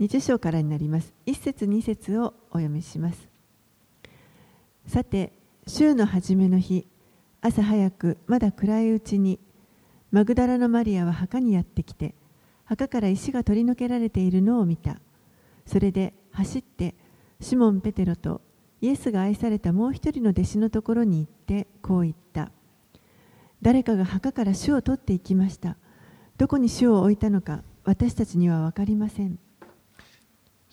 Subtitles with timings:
[0.00, 1.14] 20章からになります。
[1.26, 3.28] 1節2節をお読みします。
[4.86, 5.32] さて、
[5.66, 6.86] 週の初めの日、
[7.40, 9.40] 朝早く、まだ暗いうちに、
[10.10, 12.14] マグダラのマリアは墓にやってきて、
[12.64, 15.00] 墓から石が取り除けられているのを見た。
[15.66, 16.94] それで走って、
[17.40, 18.42] シモン・ペテロと
[18.80, 22.50] イエスが愛されたもう一人の弟子のところに行って、こう言った。
[23.62, 25.76] 誰かが墓から主を取っていきました。
[26.36, 29.38] どこに主を置いたのか、私たちには分かりません。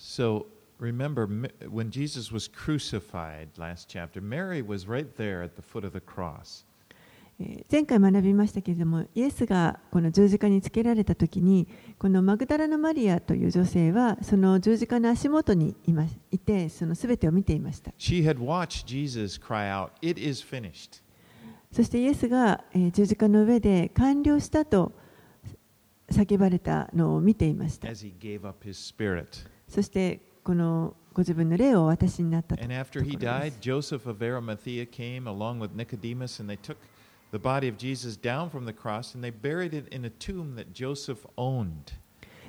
[0.03, 0.47] So
[0.79, 1.25] remember,
[1.71, 6.01] when Jesus was crucified last chapter, Mary was right there at the foot of the
[6.01, 6.65] cross.
[7.71, 17.91] 前回学びましたけれども、イエスがこの十字架につけられた時に、このマグダラのマリアという女性は、その十字架の足元にい,、ま、いて、そのすべてを見ていました。
[21.71, 24.91] そしてイエスが、えー、十字架の上で完了したと
[26.11, 27.87] 叫ばれたのを見ていました。
[29.73, 33.57] そして、このご自分の霊をお渡しになったと And と after こ he died, す。
[33.59, 36.77] Joseph of Arimathea came along with Nicodemus, and they took
[37.31, 40.55] the body of Jesus down from the cross and they buried it in a tomb
[40.55, 41.93] that Joseph owned.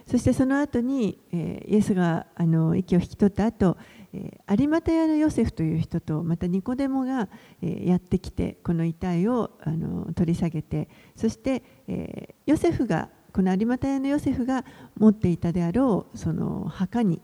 [0.07, 3.79] そしてその後に、えーイエスがあの息を引き取った後、
[4.13, 7.29] えー有馬屋のヨセフという人とまたニコデモが、
[7.63, 14.65] えーやってきてこの遺体をあの取り下げてそして、えーヨセフがこの有馬屋のヨセフが
[14.97, 17.21] 持っていたであろうその墓に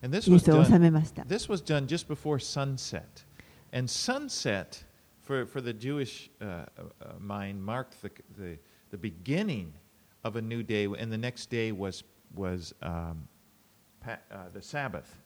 [0.00, 1.22] イエスを収めました。
[1.24, 3.02] this was done just before sunset.
[3.72, 4.84] And sunset,
[5.20, 6.66] for, for the Jewish uh,
[7.00, 8.58] uh, mind, marked the, the,
[8.90, 9.72] the beginning
[10.22, 12.04] of a new day, and the next day was,
[12.36, 13.26] was um,
[14.00, 15.18] pa- uh, the Sabbath.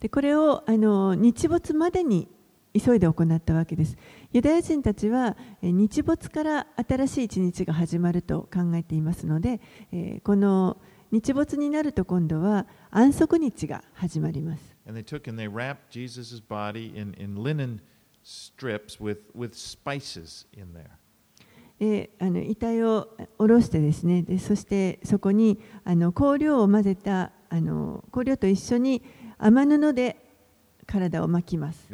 [0.00, 2.28] でこれをあの日没までに
[2.72, 3.96] 急いで行ったわけです。
[4.32, 9.60] ユダヤ人たちはえー日没から新しい一日が始まると考えていますので、
[9.92, 10.78] えーこの
[11.10, 14.74] 日没になると今度は安息日が始まります。
[14.86, 17.80] And they took and they wrapped Jesus' body in, in linen
[18.24, 20.88] strips with, with spices in there.
[21.78, 29.02] であの遺体を下ろしてですねでそしてそこにあの香料を混ぜたあの香料と一緒に
[29.36, 30.21] 雨布で
[30.86, 31.86] 体を巻きます。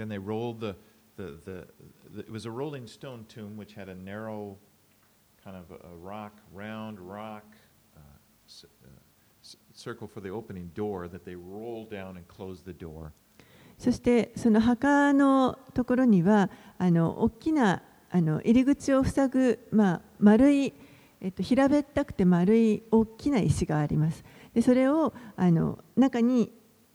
[13.78, 20.72] そして、その墓のところには、あの大きなあの入り口を塞ぐ、まあ、丸い、
[21.20, 24.24] えっと、平べったくて丸い大きな石があります。
[24.54, 26.52] でそれをあの中に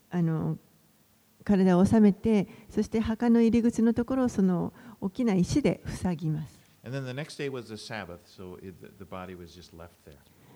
[0.09, 0.57] あの
[1.43, 6.59] 体を収めて、そして墓の入り口のところをその大きな石で塞ぎます。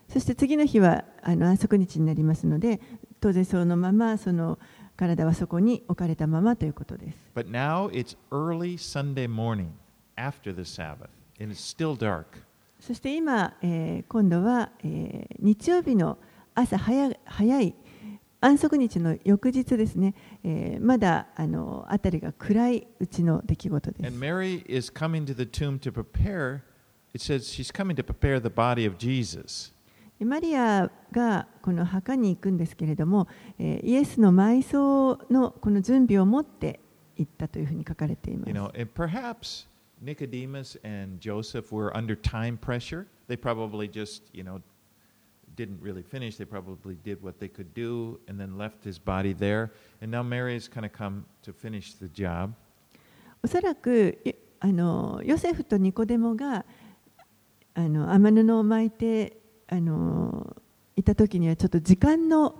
[0.09, 2.79] そして次の日はあの安息日になりますので、
[3.19, 4.57] 当然そのままその
[4.95, 7.17] 体はそこに置かれたままということです。
[12.79, 16.17] そして今、えー、今度は、えー、日曜日の
[16.55, 17.75] 朝,早い
[18.39, 20.13] 安息日の翌日ですね。
[20.43, 24.19] えーまだあの辺りが暗いうちの出来事です And。
[24.19, 26.61] Mary is coming to the tomb to prepare,
[27.13, 29.73] it says she's coming to prepare the body of Jesus.
[30.19, 33.27] でマリアがこの墓に行くんですけれども、
[33.59, 36.79] えーイエスの埋葬のこの準備を持って
[37.15, 38.59] 行ったというふうに書かれていま You す。
[38.59, 39.67] know, and perhaps
[40.03, 43.07] Nicodemus and Joseph were under time pressure.
[43.27, 44.61] They probably just, you know,
[45.57, 46.37] didn't really finish.
[46.37, 49.71] They probably did what they could do and then left his body there.
[50.01, 52.53] And now Mary has kind of come to finish the job.
[53.43, 54.17] おそらく
[54.59, 56.65] あのヨセフとニコデモが
[57.75, 59.37] あの雨布を巻いて
[59.67, 60.55] あの
[60.95, 62.55] いた時にはちょっと時間の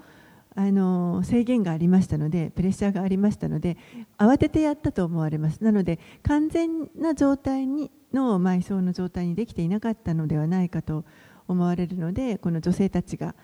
[0.56, 3.78] あの制限がありましたのでプレッシャーがありましたので
[4.18, 13.36] 慌ててやったと思われますなので完全な状態にの埋葬の状態にできていなかったのではないかと思いますわれるのでこの女性たちが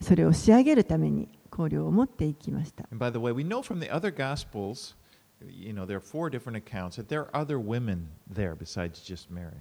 [0.00, 2.84] それを仕上げるために香料を持っていきました。
[2.92, 4.94] By the way, we know from the other Gospels,
[5.40, 9.32] you know, there are four different accounts that there are other women there besides just
[9.32, 9.52] Mary.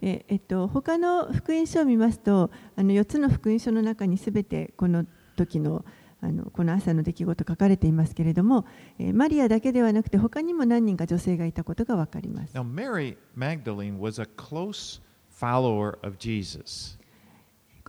[0.00, 5.06] でえっと、他の福音書を見ますとあの4つの福音書の中にすべてこの
[5.36, 5.84] 時の
[6.22, 8.66] あのこの朝の出来事書かれていますけれども、
[8.98, 12.54] えーマリアだけではなくて他にも何人か女性がいたことが分かります。
[12.54, 15.00] Now, Mary Magdalene was a close
[15.30, 16.99] follower of Jesus.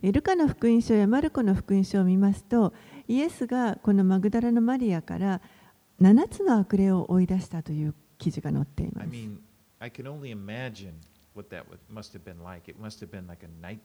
[0.00, 2.72] でルカの福音書やマルコの福音書を見ますと
[3.08, 5.40] イエスがこのマグダラのマリアから
[6.00, 9.14] 7つの悪霊を追い出したという記事が載っていま I す。
[9.14, 9.36] mean,
[9.78, 10.92] I can only imagine
[11.34, 12.70] what that must have been like.
[12.70, 13.78] It must have been like a nightmare.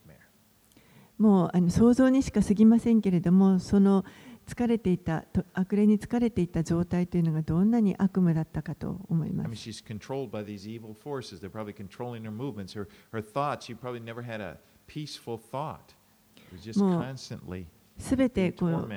[1.18, 4.06] もうあの想像にしか過ぎませんけれどもその
[4.48, 9.70] 疲れていたと悪霊に疲れていた状態というのがどんなに悪夢だったかと思いま I mean, す。
[9.70, 11.40] she's controlled by these evil forces.
[11.42, 13.66] They're probably controlling her movements, her, her thoughts.
[13.66, 14.58] She probably never had a
[14.90, 15.94] peaceful thought.
[16.36, 17.66] It was just Mo- constantly
[17.98, 18.88] すべてこの.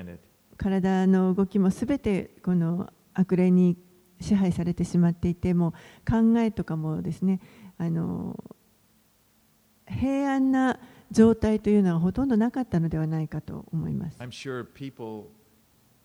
[0.57, 3.77] 体の動きもすべてこの悪霊に
[4.21, 5.73] 支配されてしまっていてもう
[6.11, 7.41] 考えとかもですね
[7.79, 8.39] あの
[9.89, 10.79] 平安な
[11.11, 14.19] 状態というのはほとんどなかったのではないかと思います。
[14.21, 15.27] I'm sure people,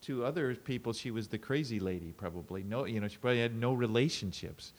[0.02, 2.64] to other people, she was the crazy lady, probably.
[2.68, 4.74] No, you know, she probably had no relationships.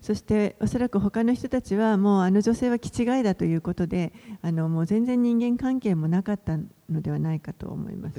[0.00, 4.12] そしておそらく他の人たちはもうあの女性は気違いだということで
[4.42, 6.58] あのもう全然人間関係もなかった
[6.88, 8.14] のではないかと思います。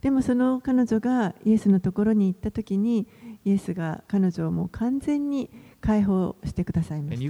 [0.00, 3.08] でもその彼女がイエスのところに行った時に
[3.44, 5.50] イエスが彼女をもう完全に
[5.80, 7.20] 解放してくださいました。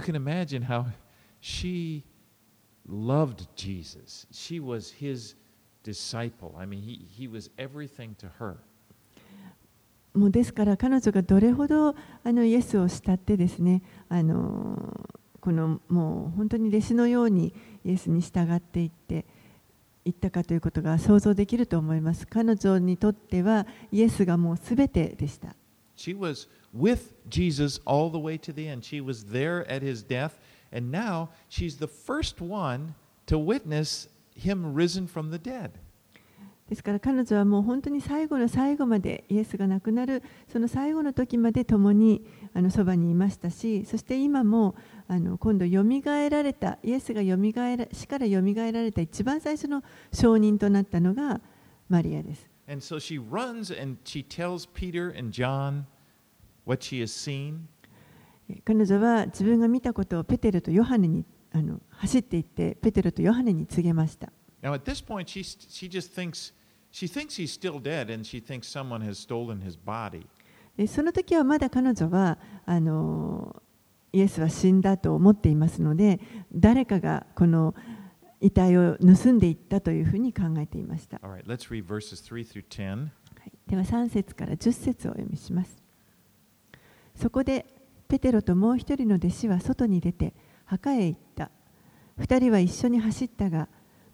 [10.13, 11.95] もうですから彼女がどれほどあ
[12.31, 15.07] のイエスを慕ってですねあの
[15.39, 17.53] このもう本当に弟子のように
[17.85, 19.25] イエスに従っていって
[20.05, 25.55] いったかということが想像できると思います彼女にとってはイエスがもうすべてでした
[25.95, 28.85] She was with Jesus all the way to the end.
[28.85, 30.39] She was there at his death,
[30.71, 32.95] and now she's the first one
[33.27, 35.71] to witness him risen from the dead.
[36.69, 40.21] ですから彼女はもう本当に最後の最後までイエスが亡くなる
[40.51, 42.23] その最後の時まで共に
[42.53, 44.75] あのそばにいましたしそして今も
[45.07, 49.83] あの今度よみがえられたイエスがよみがえら死からよみがえられた一番最初の
[50.13, 51.41] 証人となったのが
[51.89, 52.47] マリアです。
[52.67, 55.85] And so she runs and she tells Peter and John
[56.67, 57.61] what she has seen.
[58.63, 64.31] 彼女は自分が見たことをペテロとヨハネにあの走っていってペテロとヨハネに告げました。
[64.61, 66.53] Now, at this point, she, she just thinks,
[66.91, 70.25] she thinks he's still dead and she thinks someone has stolen his body.
[70.77, 73.61] でその時はまだ彼女はあの
[74.13, 76.19] イエスは死んだと思っていますので
[76.53, 77.75] 誰かがこの
[78.41, 82.97] 遺体を盗んでいったというふうに考えていました、All right, let's read verses 3 through 10.
[82.99, 83.07] は
[83.45, 85.77] いでは3節から10節をお読みします
[87.15, 87.65] そこで
[88.07, 90.33] ペテロともう一人の弟子は外に出て
[90.65, 91.51] 墓へ行った
[92.17, 93.67] 二人は一緒に走ったが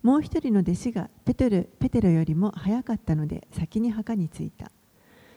[0.06, 4.70] もう一人の弟子がペテロペテロよりも早かったので先に墓に着いた。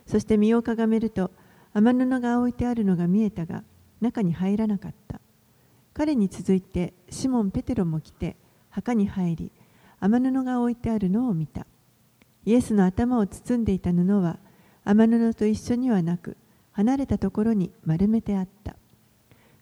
[0.07, 1.31] そして身をかがめると
[1.73, 3.65] 雨布が置いてあるのが見えたが
[4.03, 5.23] 中に入らなかった。
[5.95, 8.37] 彼に続いてシモン・ペテロも来て
[8.69, 9.53] 墓に入り
[10.01, 11.67] 雨布が置いてあるのを見た。
[12.45, 14.39] イエスの頭を包んでいた布は
[14.85, 16.37] 雨布と一緒にはなく
[16.73, 18.77] 離れたところに丸めてあった。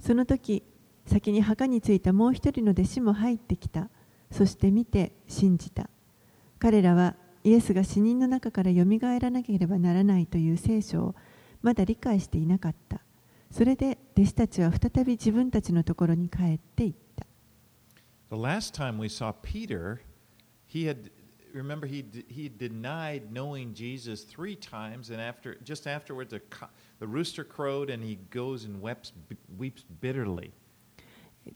[0.00, 0.64] その時
[1.06, 3.88] 先に墓に着いたもう一人の弟子も入ってきた。
[4.30, 5.88] そして見て信じた
[6.58, 7.14] 彼らは
[7.44, 11.14] イエスが死人の中からよみがえらなければならないという聖書を
[11.62, 13.00] まだ理解していなかった
[13.50, 17.26] それで弟子たちは再び自分たちのところに帰っていった
[18.28, 20.00] The last time we saw Peter,
[20.66, 21.10] he had
[21.54, 26.42] remember he he denied knowing Jesus three times, and after just afterwards, the,
[26.98, 29.12] the rooster crowed, and he goes and weeps
[29.56, 30.52] weeps bitterly.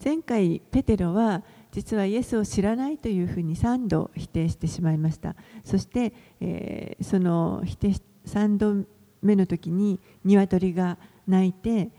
[0.02, 1.42] 前回ペテロは
[1.72, 5.36] 実はイエスを知らないというふうに3度否定してしまいました。
[5.64, 7.92] そして、えー、その否定
[8.26, 8.86] 3度
[9.22, 11.90] 目の時に鶏が鳴いて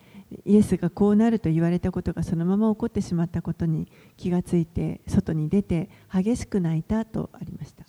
[0.45, 7.83] イエスがこうなると言われたことがそのまま起こってしまったことに気がついて外に出て激しく泣いたとありました。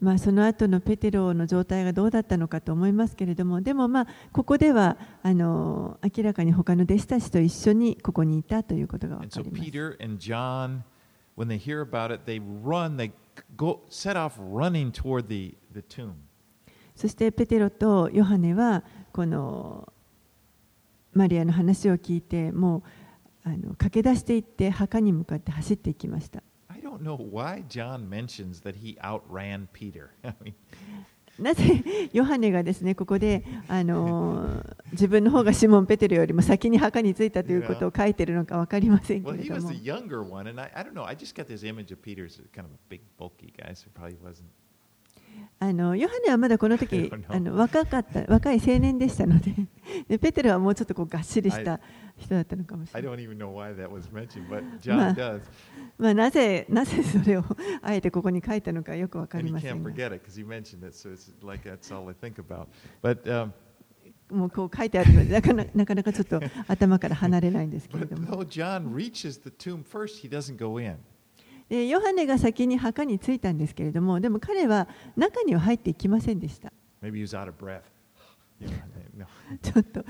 [0.00, 9.62] まあ、その後のペテロの状態がどうだったのかと思いますけれども、でもまあここではあの明らかに他の弟子たちと一緒にここにいたということが分かります。
[9.62, 10.82] Peter and John,
[11.36, 13.10] when they hear about it, they run, they
[13.56, 16.12] go set off running toward the, the tomb.
[16.94, 19.90] そしてペテロとヨハネはこの
[21.14, 22.82] マリアの話を聞いても
[23.44, 26.42] うあの駆け出していって墓に向かって走っていきました。
[26.96, 30.12] I don't know why John mentions that he outran Peter.
[30.24, 30.54] I mean,
[31.38, 39.84] なぜヨハネがですねここであの自分の方がシモン・ペテロよりも先に墓に着いたということを書いているのか分かりませんけ well, れ he ど was も the
[45.58, 49.38] あのヨハネはまだこの時 あの若かった若い青年でしたの
[50.06, 51.80] で, ペテルはもうちょっとこうがっしりした
[52.16, 53.12] 人だったのかもしれない。
[54.92, 55.14] まあ
[55.98, 57.44] ま、な,ぜなぜそれを
[57.80, 59.82] あえてここに書いたのかよくわかりません。
[64.30, 65.30] もうこう書いてあるので,
[65.74, 68.28] なかなかちょっと頭から離れないんですけれども。
[71.68, 76.72] でヨハネが先に墓に着いたんですけれどもでも彼は中には入っていきませんでした。
[79.62, 80.04] ちょっと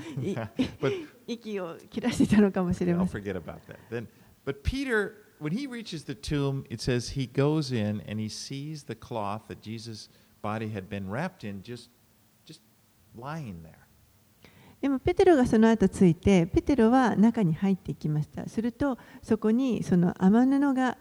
[1.27, 3.21] 息を切らしてたのかもしれません。
[3.21, 4.07] Then,
[4.45, 8.85] but Peter, when he reaches the tomb, it says he goes in and he sees
[8.85, 10.09] the cloth that Jesus'
[10.41, 11.89] body had been wrapped in, just,
[12.45, 12.61] just
[13.15, 13.87] lying there.
[14.79, 20.99] でもペテロがその後ついてペテロは中に入っていきましたするとそこにその雨布が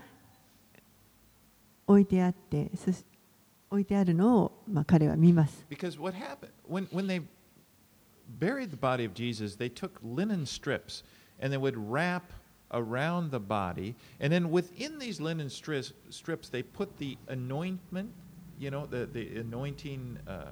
[1.88, 3.06] 置いてあってそし
[3.70, 7.22] 置いてあるのを、まあ、彼は見ます Because what happened when, when they
[8.40, 11.04] buried the body of Jesus, they took linen strips
[11.40, 12.32] and they would wrap
[12.74, 18.10] around the body, and then within these linen strips, strips they put the anointment,
[18.60, 20.18] you know, the, the anointing.
[20.28, 20.52] Uh,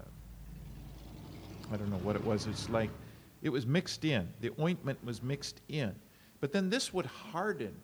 [1.72, 2.48] I don't know what it was.
[2.48, 2.90] It's like
[3.42, 4.28] it was mixed in.
[4.42, 5.96] The ointment was mixed in.
[6.42, 7.76] But then this would harden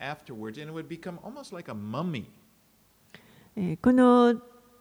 [0.00, 2.26] afterwards, and it would become almost like a mummy.
[3.55, 4.35] えこの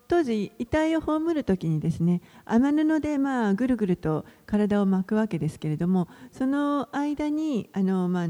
[0.08, 8.28] 当時遺体を葬る時にですね雨布でまあぐるぐると体を巻くわけですけれどもその間にあのまあ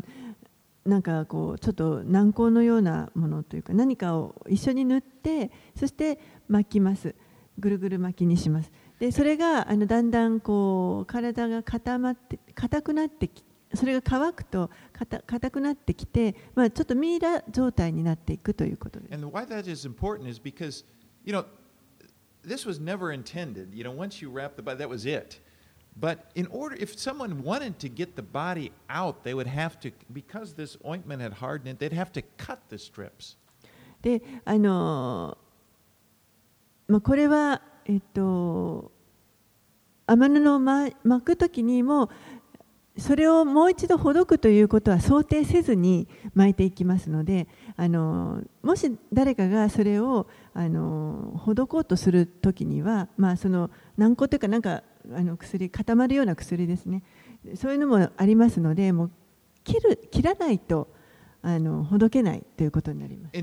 [0.89, 6.19] なんかこうちょっと軟膏のようなものというか何かを一緒に塗ってそして
[6.49, 7.15] 巻きます。
[7.59, 8.73] ぐるぐる巻きにします。
[8.99, 13.45] でそれがあのだんだんこう体が固まって硬くなってき
[13.75, 20.85] それが乾くと硬くなってきて、まあ、ちょっとミイラ状態になっていくということです And why that is important is because,
[21.25, 21.45] you know,
[22.43, 23.73] this was never intended.
[23.73, 25.41] You know, once you wrap the body, that was it.
[25.99, 29.93] But in order, if someone wanted to get the body out, they would have to,
[30.13, 33.37] because this ointment had hardened it, they'd have to cut the strips.
[34.03, 35.39] であの
[36.89, 38.91] まあ、これは、えっと、
[40.07, 42.11] 雨布を巻くときにも
[42.99, 54.83] それをもう一度ほどくということは想定せずに巻いていきますのであのもし誰かがそれをあのほどこうとするときには、まあ、その軟膏というか,なんか
[55.13, 57.03] あの薬固まるような薬ですね。
[57.57, 59.11] そういうのもありますのでもう
[59.65, 60.89] 切,る切らないと
[61.41, 63.37] あのほどけないということになります。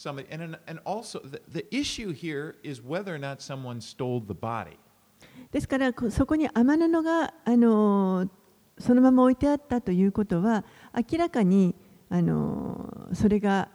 [0.00, 4.20] Somebody, and, and- and also the, the issue here is whether or not someone stole
[4.20, 4.78] the body.
[5.52, 8.26] ですからそこに天布があの
[8.78, 10.64] そのまま置いてあったということは
[11.10, 11.74] 明らかに
[12.08, 13.68] あのそれが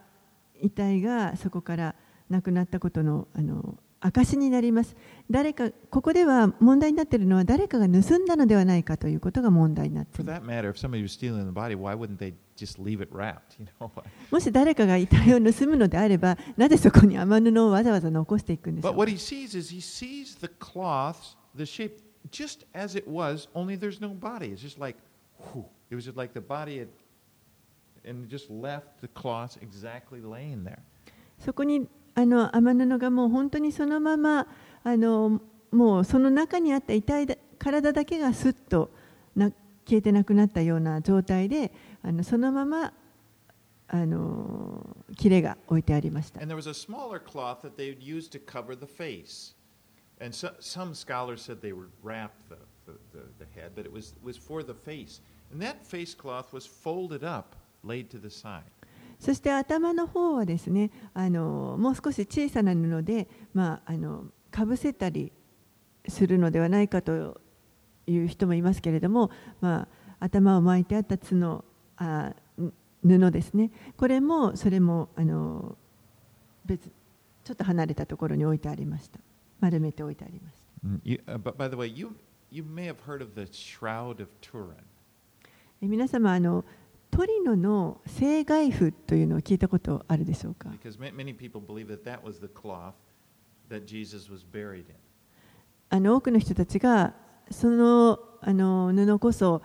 [0.59, 1.95] 遺体がそこから
[2.29, 4.95] 亡くなったことのあの証になります
[5.29, 10.21] 誰かここでは問題になっているのは誰かが盗んだのではないかということが問題になって
[14.03, 18.93] い.もし誰かが遺体を盗むのであればなぜそこに雨布をわざわざ残していくんでしょう
[19.81, 20.37] sees
[21.55, 24.47] the shape, just as it was, only there's no body.
[24.51, 24.97] It's just like,
[25.53, 25.65] whew.
[25.89, 26.89] It was just like the body had,
[28.03, 30.79] and just left the cloths exactly laying there.
[31.39, 34.47] そこにあの雨布がもう本当にそのまま
[34.83, 35.41] あの
[35.71, 38.89] もうその中にあった遺体だ体だけがすっと
[39.35, 39.51] な
[39.85, 42.93] 消えてなくなったような状態であのそのまま
[43.87, 46.41] あの切れが置いてありました。
[46.41, 49.53] And there was a smaller cloth that they used to cover the face.
[50.19, 52.55] And so, some scholars said they would wrap the,
[52.85, 55.19] the, the, the head, but it was, was for the face.
[55.51, 58.63] And that face cloth was folded up, laid to the side.
[59.19, 65.31] そして頭の方はですねあのもう少し小さな布で、まあ、あのかぶせたり
[66.07, 67.41] するのではないかと
[68.07, 69.31] いう人もいますけれども、
[69.61, 69.87] ま
[70.19, 71.65] あ、頭を巻いてあった角
[71.97, 72.33] あ
[73.03, 73.71] 布ですね。
[73.97, 75.77] これもそれもあの
[76.65, 76.91] 別
[77.43, 79.19] ちょっと離れたところに置いてありました。
[79.59, 80.87] 丸めて置いてありました。
[80.87, 82.15] Mm, You, uh, by the way, you,
[82.51, 84.75] you may have heard of the Shroud of Turin.
[85.81, 86.65] え皆様あの
[87.15, 90.69] トリノの聖外符というのを聞いたことあるでしょうか.
[95.89, 97.13] あの多くの人たちが
[97.49, 99.61] そのあの布こそ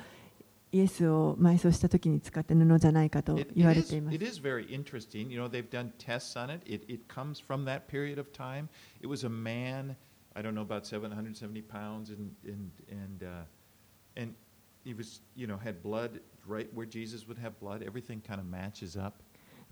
[0.71, 4.25] イエスを埋葬した時に使った布じゃないかと言われています it。
[4.25, 5.29] is very interesting.
[5.29, 6.63] You know, they've done tests on it.
[6.65, 8.69] It, it comes from that period of time.
[9.03, 9.97] It was a man,
[10.37, 13.43] I don't know, about 770 pounds, and, and, and, uh,
[14.17, 14.35] and
[14.85, 17.83] he was, you know, had blood right where Jesus would have blood.
[17.83, 19.15] Everything kind of matches up.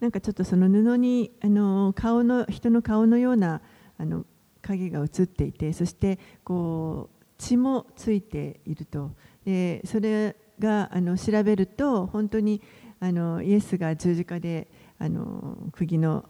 [0.00, 3.61] なんかちょっとその布にあの顔の人の顔のような
[3.99, 4.25] あの
[4.62, 9.11] 影が映っていてそしてこう血もついていると
[9.44, 12.62] でそれがあの調べると本当に
[13.00, 14.68] あのイエスが十字架で
[14.99, 16.25] あの釘の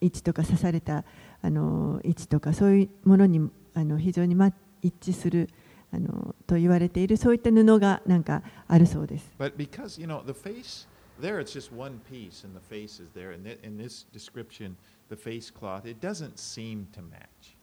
[0.00, 1.04] 位置とか刺された
[1.42, 5.48] あの位置とかそういうものにあの非常に、ま、一致する
[5.92, 9.32] あのと言われているそういった布がなんかあるそうです。
[9.38, 10.86] But because, you know, the face,
[11.20, 13.34] there it's just one piece, and the face is there.
[13.34, 14.76] And thi- in this description,
[15.08, 17.56] the face cloth, it doesn't seem to match.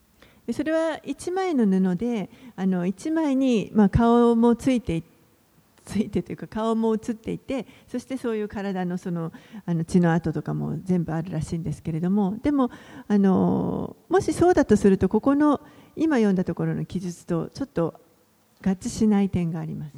[0.46, 5.04] でそれは1枚の布であの1枚に、まあ、顔もついてい
[5.84, 9.32] ついてというか顔も映っていてそしてそういう体のその
[9.64, 12.70] あの血の跡とかも全部あるらしいんですけれどもでも
[13.08, 15.60] あのもしそうだとするとここの
[15.96, 17.94] 今読んだところの記述とちょっと
[18.64, 19.96] 合致しない点があります。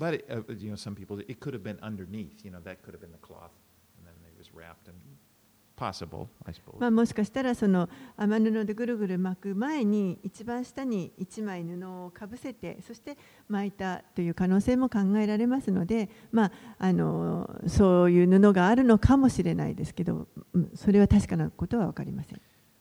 [6.78, 7.88] まあもしかしたらその
[8.18, 13.16] 雨布でぐるぐる巻く前に一番下に一枚布をかぶせてそして
[13.48, 20.28] 巻いたという可能性も考えられますのでまああのそういう布があるのかもしれないですけど
[20.74, 22.40] それは確かなことは分かりません。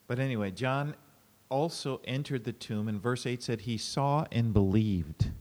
[0.10, 0.96] But anyway, John
[1.50, 5.32] also entered the tomb and verse 8 said he saw and believed.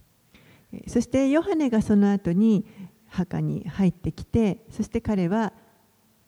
[0.72, 2.64] えそしてヨハネがその後に
[3.08, 5.52] 墓に入ってきてそして彼は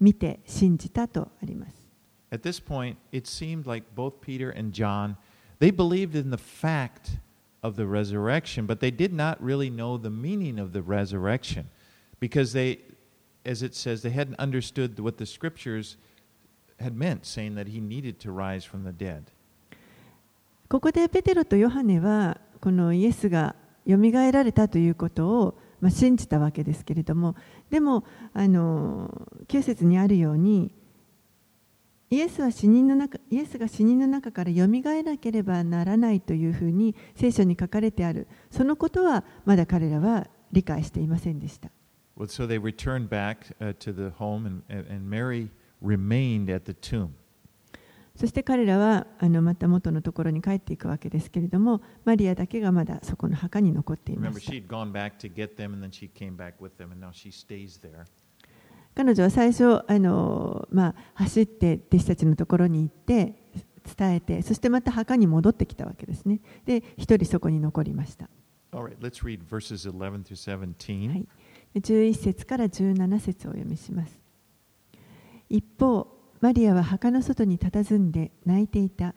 [0.01, 1.81] 見て信じたとあります。
[2.33, 5.17] At this point, it seemed like both Peter and John,
[5.59, 7.19] they believed in the fact
[7.63, 11.67] of the resurrection, but they did not really know the meaning of the resurrection
[12.21, 12.79] because they,
[13.45, 15.97] as it says, they hadn't understood what the scriptures
[16.79, 19.25] had meant, saying that he needed to rise from the dead.
[20.69, 27.37] ここでペテロとヨハネはこのイエスがよみがえられたということを、まあ、信じたわけですけれども
[27.71, 30.73] でもあの9節にあるように
[32.11, 41.71] イエスは死人の中イエスが死人の中からよみがえなければならないというふうに聖書に書かれてあるそのことはまだ彼らは理解していませんでした。
[42.17, 45.49] Well, so they returned back uh, to the home, and, and Mary
[45.81, 47.15] remained at the tomb.
[48.21, 54.29] そして彼らはあのまた元のところに帰っていくわけですけれどもマリアだけがまだそこの墓に残っていま
[57.81, 58.05] there.
[58.95, 63.37] 彼女は最初あの、まあ、走って弟子たちのところに行って
[63.97, 66.43] 伝えてそしてまた墓に戻ってきたわけですね。
[66.67, 68.29] で一人そこに残りました、
[68.73, 71.09] All right, let's read verses 11 through 17.
[71.09, 71.27] はい、
[71.75, 74.21] 11節から17節をお読みします。
[75.49, 79.15] 一方マリアは墓の外に佇んで泣いていた。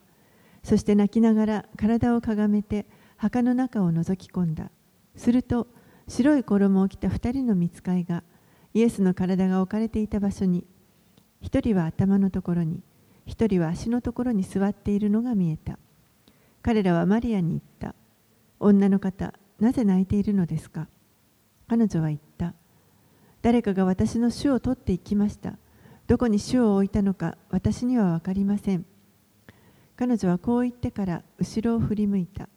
[0.63, 2.85] そして泣きながら体をかがめて
[3.17, 4.71] 墓の中を覗き込んだ。
[5.15, 5.67] すると
[6.07, 8.23] 白い衣を着た二人の見つかいが
[8.73, 10.65] イエスの体が置かれていた場所に
[11.41, 12.81] 一人は頭のところに
[13.25, 15.79] 一人は足のところに座っているのが見えた。
[16.61, 17.95] 彼らはマリアに言った。
[18.59, 20.87] 女の方なぜ泣いているのですか？
[21.67, 22.53] 彼女は言った。
[23.41, 25.57] 誰かが私の主を取っていきました。
[26.07, 28.85] どこに主を置いたのか私には分かりません。
[29.95, 32.49] 彼女はこう言ってから後ろを振り向いた。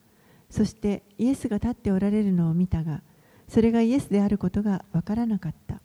[0.51, 3.03] そしてイエスが立っておられるのを見たが
[3.49, 5.81] それがイエスであることが分からなかった。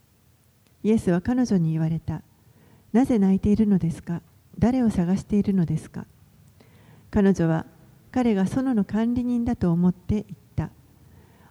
[0.84, 2.24] イエスは彼女に言われた。
[2.94, 4.22] なぜ泣いているのですか？
[4.58, 6.06] 誰を探しているのですか？
[7.12, 7.66] 彼女は
[8.12, 10.70] 彼が園の管理人だと思って言った。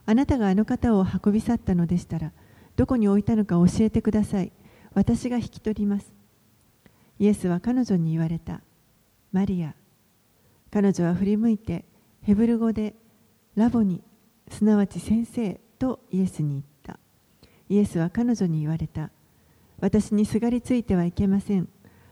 [0.06, 2.32] あなたがあの方を運び去ったのでしたら
[2.74, 4.50] どこに置いたのか教えてください。
[4.94, 6.12] 私が引き取ります。
[7.18, 8.60] イエスは彼女に言われた。
[9.32, 9.74] マリア
[10.70, 11.84] 彼女は振り向いて
[12.22, 12.94] ヘブル語で
[13.54, 14.02] ラボに
[14.48, 16.98] すなわち先生とイエスに言った。
[17.68, 19.10] イエスは彼女に言われた。
[19.80, 21.68] 私にすがりついてはいけません。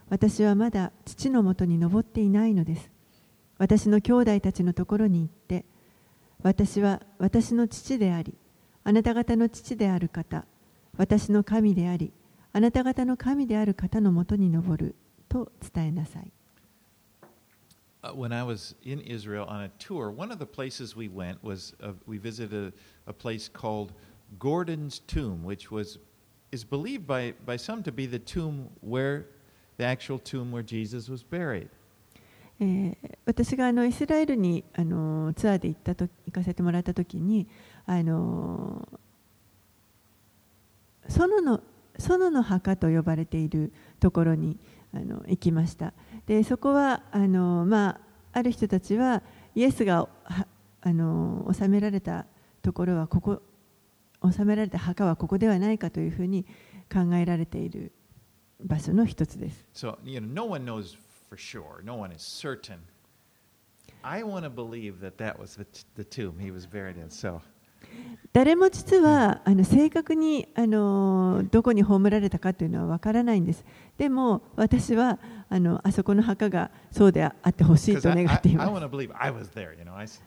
[0.09, 2.91] 私はまだ父のもとに登っていないのです。
[3.59, 5.64] 私の兄弟たちのところに行って
[6.43, 8.35] 私は私の父であり
[8.85, 10.45] あなた方の父である方
[10.97, 12.12] 私の神であり、
[12.53, 14.95] あなた方の神である方のもとに登る
[15.29, 16.33] と伝えなさい。
[18.01, 21.75] Uh, when I was in Israel on a tour, one of the places we went was
[21.83, 22.73] uh, we visited
[23.07, 23.93] a, a place called
[24.39, 25.99] Gordon's Tomb, which was
[26.53, 29.27] is believed by, by some to be the tomb where
[29.77, 31.69] the actual tomb where Jesus was buried.
[32.61, 37.47] えー私があのイスラエルにあのツアーで行ったと行かせてもらった時に
[37.85, 38.89] あの
[41.09, 41.61] 園の
[41.99, 44.59] 園の墓と呼ばれているところに
[44.95, 45.93] あの行きました
[46.27, 48.01] でそこはあの、ま
[48.33, 49.23] あ、ある人たちは
[49.55, 50.09] イエスが
[50.81, 52.27] あの収められた
[52.63, 53.43] ところはここ
[54.33, 56.45] 収められた墓はここではないかというふうに
[56.93, 57.93] 考えられている
[58.61, 59.67] 場所の一つです。
[59.75, 60.97] So, you know, no one knows
[61.29, 62.79] for sure, no one is certain.
[64.03, 67.11] I want to believe that that was the, t- the tomb he was buried in.
[67.11, 67.41] So,
[68.33, 73.64] 誰も実はあの正確にあのどこに葬られたかというのは分からないんです。
[73.96, 78.66] でも私はあのあそこの墓がそうであってほしいと願っていま
[80.07, 80.22] す。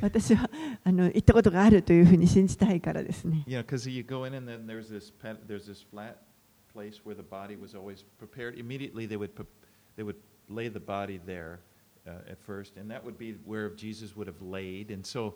[0.00, 0.50] 私は
[0.82, 3.44] あの行ったことがあるというふうに信じたいからですね。
[3.46, 5.12] You know, because you go in and then there's this
[5.46, 6.16] there's this flat
[6.72, 8.58] place where the body was always prepared.
[8.58, 9.30] Immediately they would
[9.96, 10.16] they would
[10.48, 11.60] lay the body there
[12.06, 14.90] uh, at first, and that would be where Jesus would have laid.
[14.90, 15.34] And so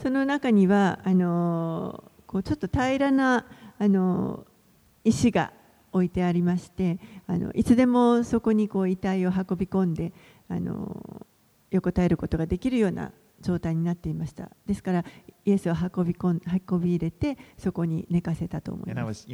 [0.00, 3.46] その中にはあのこうちょっと平らな
[3.78, 4.46] あの
[5.04, 5.52] 石が
[5.92, 10.12] 置いてありましてあのいつでもそこにこう遺体を運び込んで
[10.48, 11.26] あの
[11.70, 14.50] 横たえることができるような状態になっていました。
[14.66, 15.04] ですから
[15.44, 19.26] イエスを運び込ん運び入れてそこに寝かせたと思います。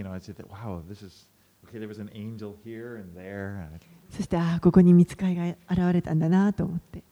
[4.10, 7.02] そしてああここに見つかりが現れたんだなと思って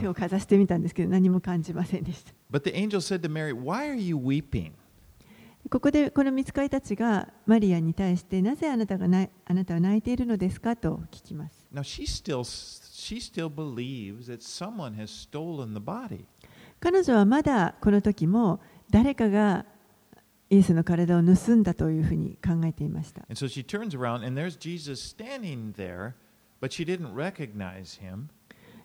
[0.00, 2.32] 手をかざしてみたんですけど何も感じませんでした。
[5.70, 9.30] ここでこの見つかたちがマリアに対してなぜあなたが泣
[9.98, 11.66] いているのですかと聞きます。
[16.80, 19.66] 彼女はまだこの時も誰かが
[20.48, 23.26] イエスの体を盗んだというふうに考えていました。
[26.60, 28.28] But she didn't recognize him.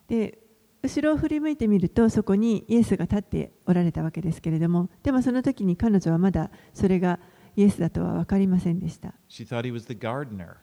[0.07, 0.39] で
[0.81, 7.19] 後ろを振り向いてみるとそこにイエスが立っておられたわけですけれどもでもその時に彼女はまだそれが
[7.55, 9.13] イエスだとは分かりませんでした。
[9.29, 10.55] She thought he was the gardener.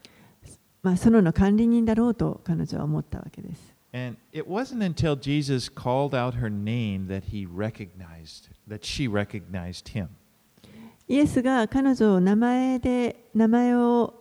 [0.83, 3.75] まあ、園の管理人だろうと彼女は思ったわけです。
[3.93, 10.09] And it wasn't until Jesus called out her name that he recognized, that she recognized him.
[11.09, 14.15] イエスが彼女を名前で名前を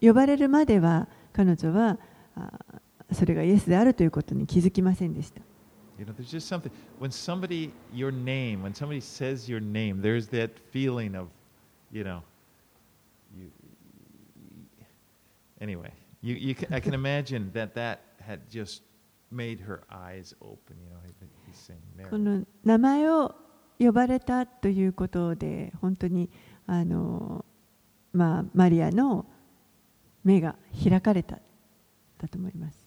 [0.00, 1.98] 呼ばれるまでは彼女はあ
[3.12, 5.40] それがイエスであるということに気づきませんでした。
[22.10, 23.34] この名前を
[23.78, 26.30] 呼ばれたということで本当に
[26.66, 27.44] あの、
[28.12, 29.26] まあ、マリアの
[30.24, 31.38] 目が開かれた
[32.18, 32.86] だと思います。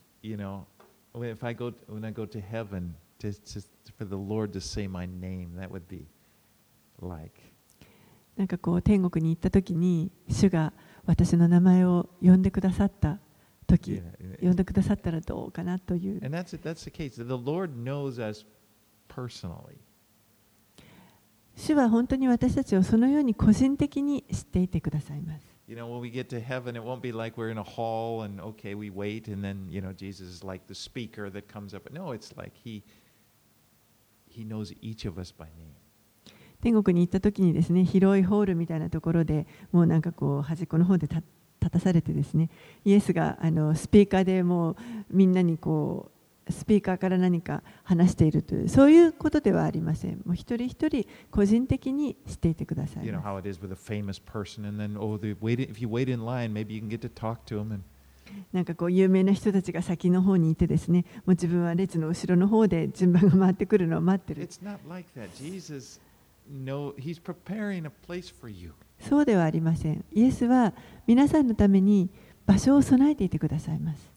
[8.37, 10.71] なんかこう天国に行った時に主が
[11.05, 13.19] 私の名前を呼んでくださった
[13.67, 14.01] 時
[14.41, 16.19] 呼んでくださったらどうかなという
[21.55, 25.48] 主は本当に私たちをそのように個人的に知っていてくださいます。
[25.68, 28.40] You know, when we get to heaven, it won't be like we're in a hall and
[28.40, 31.90] okay, we wait, and then you know Jesus is like the speaker that comes up.
[31.90, 32.82] No, it's like he
[34.28, 35.74] he knows each of us by name.
[36.60, 41.22] 天国に行った時にですね広いホールみたいなところでもうなんかこう端っこの方で立
[41.60, 42.50] 立たされてですね
[42.84, 44.76] イエスがあのスピーカーでもう
[45.10, 46.14] みんなにこう
[46.49, 50.21] スピーカーから何か話しているというそういうことではありません。
[50.25, 53.05] もう一人一人個人的にしていてください。
[58.53, 64.47] なんかこう有名な人たちが先の方にいてですね、もう自分は列の後ろの方で順番が回ってくるのを待ってる。
[68.99, 70.05] そうではありません。
[70.11, 70.73] イエスは
[71.07, 72.09] 皆さんのために
[72.45, 74.11] 場所を備えていてくださいます。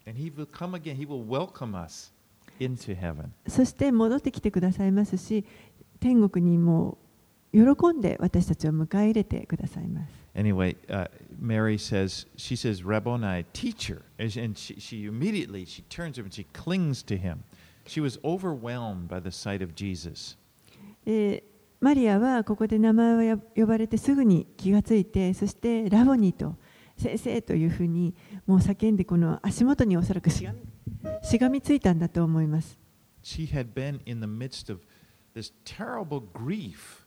[3.47, 5.45] そして戻ってきてくださいますし
[6.01, 6.99] 天国にも
[7.53, 7.61] 喜
[7.97, 11.07] んで私たちを迎え入れてくださいます Anyway, uh,
[11.39, 14.01] Mary says, she says, Rabboni, teacher.
[14.19, 17.45] And she, she, immediately, she turns him and she clings to him.
[17.87, 20.37] she was overwhelmed by the sight of Jesus.
[21.05, 21.45] で
[21.81, 26.55] マリアはここで名前をや呼ばれてすぐに気がついてそしてラボニーと
[26.97, 28.15] 先生というふうに
[28.47, 30.61] もう叫んでこの足元におそらくしがみ
[31.23, 32.79] しがみついたんだと思います。
[33.23, 34.81] She had been in the midst of
[35.35, 37.07] this terrible grief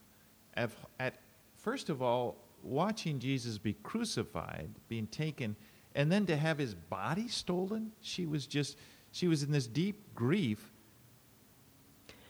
[0.56, 1.14] of, at
[1.62, 5.54] first of all watching Jesus be crucified, being taken,
[5.94, 7.92] and then to have his body stolen.
[8.00, 8.76] She was just
[9.12, 10.72] she was in this deep grief.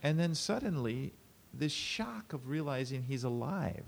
[0.03, 1.14] And then suddenly
[1.55, 3.85] this shock of realizing he's alive.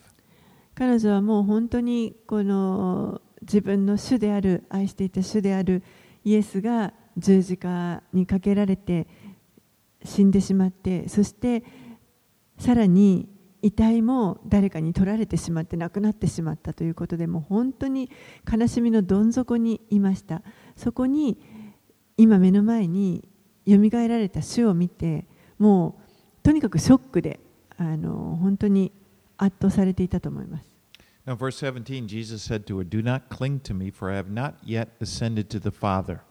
[0.74, 5.82] 彼女はもう本当にこの自分の主である愛していた主である
[6.24, 9.06] イエスが十字架にかけられて
[10.04, 11.64] 死んでしまってそして
[12.58, 13.28] さらに
[13.60, 18.10] 遺体も誰かに取られてしまって亡くなってしまったということでもう本当に
[18.50, 20.42] 悲しみのどん底にいました
[20.76, 21.38] そこに
[22.16, 23.28] 今目の前に
[23.66, 25.26] よみがえられた主を見て
[25.58, 27.40] もうとにかくショックで
[27.76, 28.92] あの本当に
[29.36, 30.68] 圧倒されていたと思います
[31.26, 34.30] Now, verse 17, Jesus said to her, Do not cling to me, for I have
[34.30, 36.22] not yet ascended to the Father.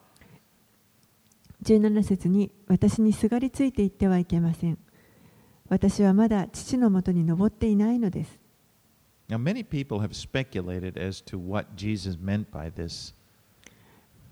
[1.68, 4.78] 17節に私にすがりついていってはいけません
[5.68, 8.40] 私はまだ父のもとに登っていないのです
[9.30, 13.14] Now, many people have speculated as to what Jesus meant by this.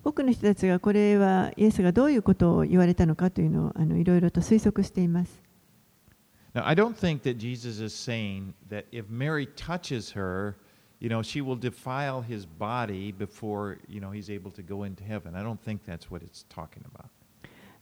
[0.02, 5.42] 多くの人たちがこれはイエスがどういうことを言われたのかというのをあのいろいろと推測しています
[6.54, 10.54] Now, I don't think that Jesus is saying that if Mary touches her,
[11.00, 15.04] you know, she will defile his body before, you know, he's able to go into
[15.04, 15.34] heaven.
[15.36, 17.10] I don't think that's what it's talking about.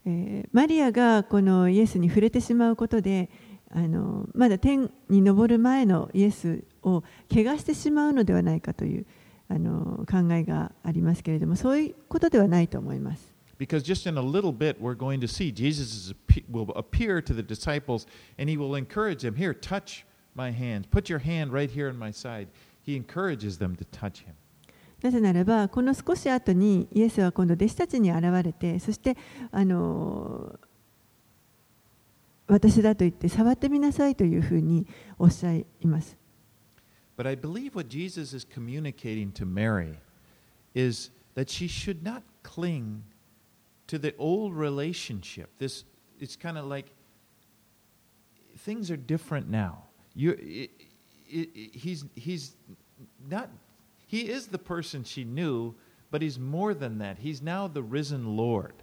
[0.07, 3.31] えーマリアがこのイエスに触れてしまうことで
[3.71, 9.07] あのまだ天に昇る前のイエスを怪我してしまうのではないかという
[9.49, 13.35] あの考えがありますけれどもそういうことではないと思います。
[13.59, 16.13] Because just in a little bit, we're going to see Jesus
[16.51, 20.91] will appear to the disciples and he will encourage them here, touch my hand.
[20.91, 22.49] put your hand right here on my side.
[22.83, 24.35] He encourages them to touch him.
[25.05, 29.19] なぜならばこの少し後にイエスは今度弟子たちに現れてそして
[29.51, 30.59] あの
[32.47, 34.87] 私だと言って触ってみなさいというふうに
[35.19, 36.17] おっしゃいます。
[37.19, 39.99] But I believe what Jesus is communicating to Mary
[40.75, 43.03] is that she should not cling
[43.89, 45.49] to the old relationship.
[45.59, 45.85] This
[46.19, 46.87] it's kind of like
[48.57, 49.83] things are different now.
[50.15, 50.71] You, it,
[51.31, 52.57] i i he's he's
[53.29, 53.51] not.
[54.15, 55.75] He is the person she knew,
[56.13, 57.19] but he's more than that.
[57.19, 58.75] He's now the risen Lord.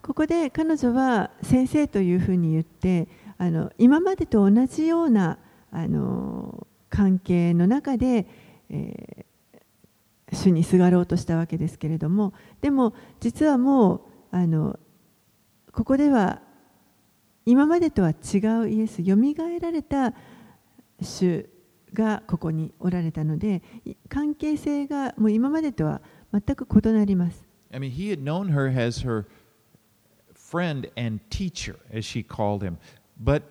[0.00, 5.38] ここで彼女は先生というふうに言ってあの今までと同じような
[5.70, 8.26] あの関係の中で、
[8.70, 9.24] えー
[10.32, 14.00] 主にすがろうとしたわけですけれどもでも実はもう
[14.32, 14.80] あの
[15.70, 16.40] ここでは
[17.46, 20.12] 今までとは違うイエスよみがえられた
[21.00, 21.48] 主
[21.94, 26.02] がここにおられたのでい関係性がもう今までとは
[26.32, 27.44] 全く異なります。
[27.72, 29.24] I mean, he had known her as her
[30.34, 32.76] friend and teacher, as she called him.
[33.22, 33.42] But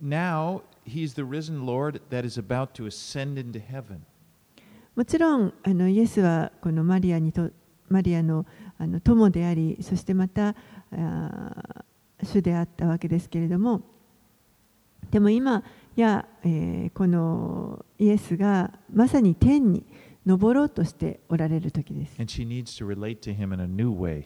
[0.00, 4.00] now he's the risen Lord that is about to ascend into heaven.
[4.96, 7.50] もちろんあのイエスはこのマリアにと
[7.88, 8.46] マリアの
[8.78, 10.54] あの友でありそしてまた
[12.22, 13.82] 主であったわけですけれども
[15.10, 15.62] でも今
[16.00, 19.84] や、えーこのイエスがまさに天に
[20.26, 24.24] 昇ろうとしておられる時です And she needs to relate to him in a new way.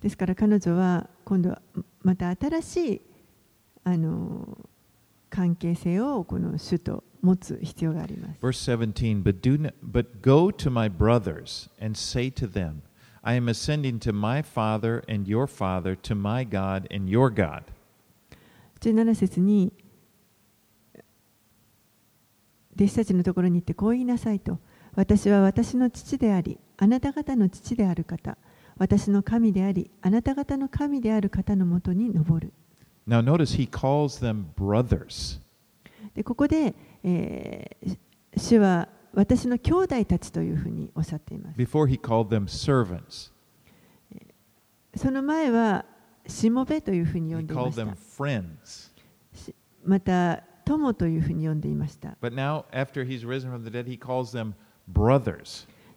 [0.00, 1.62] ですから彼女は今度は
[2.02, 3.02] また新しい
[3.84, 4.58] あの
[5.30, 12.82] 関係性をこの主と持つ必要があります Verse 17 but, do but go to my brothers and say to them,
[13.22, 17.64] I am ascending to my Father and your Father, to my God and your God.
[18.80, 19.72] 17節に
[22.76, 24.58] 弟子たちのところに行ってこう言いなさいと。
[24.94, 28.36] 私は私の父でありあなた方の父である方。
[28.76, 32.52] 私の神でありあなた方の神である方のもとに登る。
[33.06, 35.40] Now notice he calls them brothers.
[36.14, 37.98] でここで、えー
[38.36, 41.56] 主は私の兄弟たちというふうにおっしゃっています。
[41.58, 43.32] Before he called them servants.
[44.96, 45.84] その前は
[46.26, 47.86] しもべというふうに呼んでいました。
[49.84, 52.16] また友というふうに呼んでいました。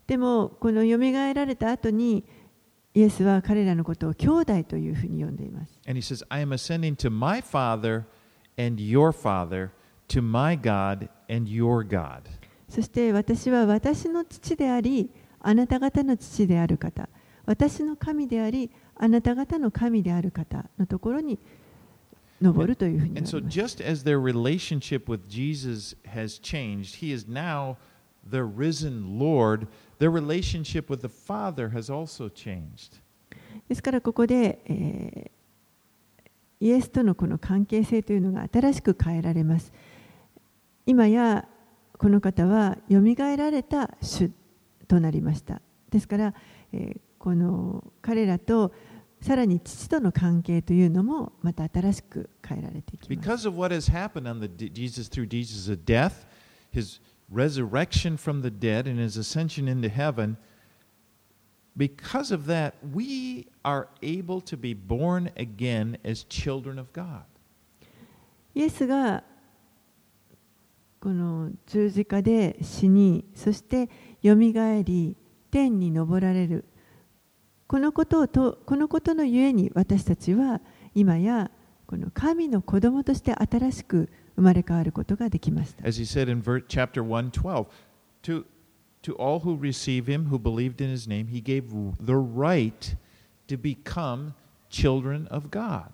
[0.08, 2.24] でも、この蘇られた後に、
[2.94, 5.80] イエスは彼らのことを兄弟というふうに呼んでいます。
[5.86, 6.26] Says,
[7.44, 8.06] father,
[10.62, 11.10] God
[11.88, 12.22] God.
[12.70, 17.08] そして私は私の父であり、あなた方の父である方、
[17.46, 21.40] 私の神であり、あなた方の神である方のところに、
[22.41, 23.17] 登るというふうに。
[33.67, 39.73] ですからここで、えー、イエスとのこの関係性というのが新しく変えられます。
[40.86, 41.47] 今や
[41.97, 44.32] この方はよみがえられた主
[44.88, 45.62] となりました。
[45.89, 46.34] ですから、
[46.71, 48.71] えー、この彼らと、
[49.22, 53.30] さらに父との関係というのもまた新しく変えられていきます。
[53.30, 56.26] Because of what has happened on the Jesus through Jesus' death,
[56.72, 57.02] his
[57.32, 60.38] resurrection from the dead, and his ascension into heaven,
[61.76, 67.24] because of that, we are able to be born again as children of God.
[68.56, 69.24] イエスが
[71.00, 73.88] この十字架で死にそして
[74.22, 75.16] よみがえり
[75.52, 76.66] 天に昇られる
[77.68, 80.62] このことをとこのことのゆえに私たちは
[80.96, 81.52] 今や
[81.86, 85.88] この神の子供として新しく生まれ変わることができました。
[85.88, 87.66] As he said in chapter 112,
[88.24, 88.46] to,
[89.04, 91.70] to all who receive him, who believed in his name, he gave
[92.04, 92.96] the right
[93.48, 94.34] to become
[94.70, 95.90] children of God.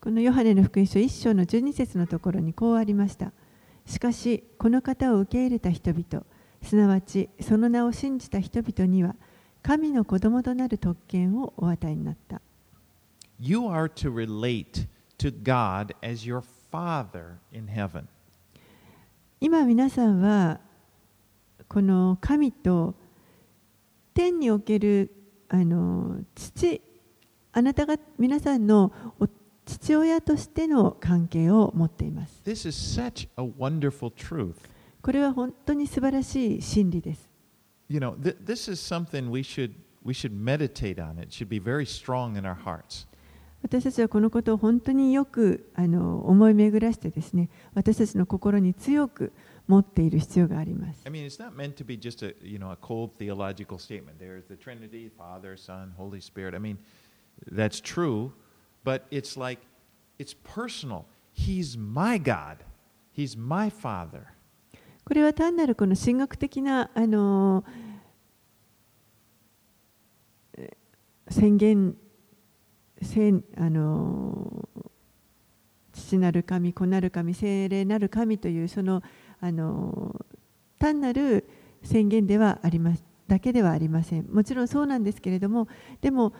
[0.00, 3.32] このヨハネの福音書1章の12節のところにこうありました。
[3.86, 6.24] しかし、この方を受け入れた人々、
[6.62, 9.16] すなわちその名を信じた人々には、
[9.62, 12.40] 神の子供となる特権をお与えになった。
[13.38, 18.04] You are to relate to God as your Father in heaven.
[19.40, 20.60] 今皆さんは、
[21.68, 22.94] この神と
[24.14, 25.10] 天における
[25.48, 26.82] あの父、
[27.52, 29.28] あなたが皆さんのお
[29.64, 32.42] 父親としての関係を持っています。
[32.44, 34.54] This is such a wonderful truth.
[35.02, 37.31] これは本当に素晴らしい真理です。
[37.89, 39.73] You know, th- this is something we should
[40.03, 41.17] we should meditate on.
[41.19, 43.07] It should be very strong in our hearts.
[43.63, 49.33] 私たちはこのことを本当によくあの思い巡らしてですね私たちの心に強く
[49.67, 54.19] 持っている必要があります I mean, it's not meant to be just a you know a cold theological statement.
[54.19, 56.53] There's the Trinity, Father, Son, Holy Spirit.
[56.53, 56.77] I mean,
[57.51, 58.31] that's true,
[58.83, 59.59] but it's like
[60.19, 61.05] it's personal.
[61.33, 62.63] He's my God.
[63.11, 64.33] He's my Father.
[65.04, 67.64] これは単なるこの神学的なあの
[71.28, 71.96] 宣言
[73.00, 74.68] 宣あの
[75.92, 79.02] 父なる神子なる神聖霊なる神というその
[79.40, 80.24] あの
[80.78, 81.48] 単なる
[81.82, 84.26] 宣言ではありますだけではありません。
[84.30, 85.68] もちろんそうなんですけれども
[86.00, 86.34] でも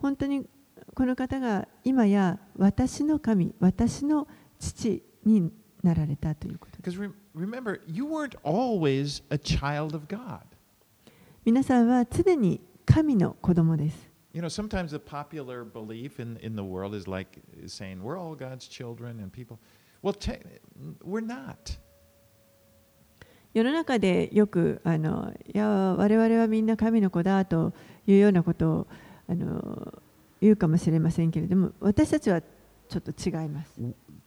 [0.00, 0.46] 本当に
[0.94, 4.26] この方が今や私の神私の
[4.58, 5.52] 父に
[5.82, 6.98] なられたということです。
[7.38, 10.42] Remember, you weren't always a child of God.
[11.44, 14.08] 皆さんは常に神の子供です。
[14.34, 18.68] You know, sometimes the popular belief in, in the world is like saying we're all God's
[18.68, 19.58] children and people.
[20.02, 20.40] Well, te-
[21.04, 21.78] we're not.
[23.54, 27.72] 世の中でよくあのいや我々はみんな神の子だと
[28.06, 28.86] いうようなことを
[29.26, 30.02] あの
[30.40, 33.80] 言うかもしれませんけれども私たちはちょっと違います。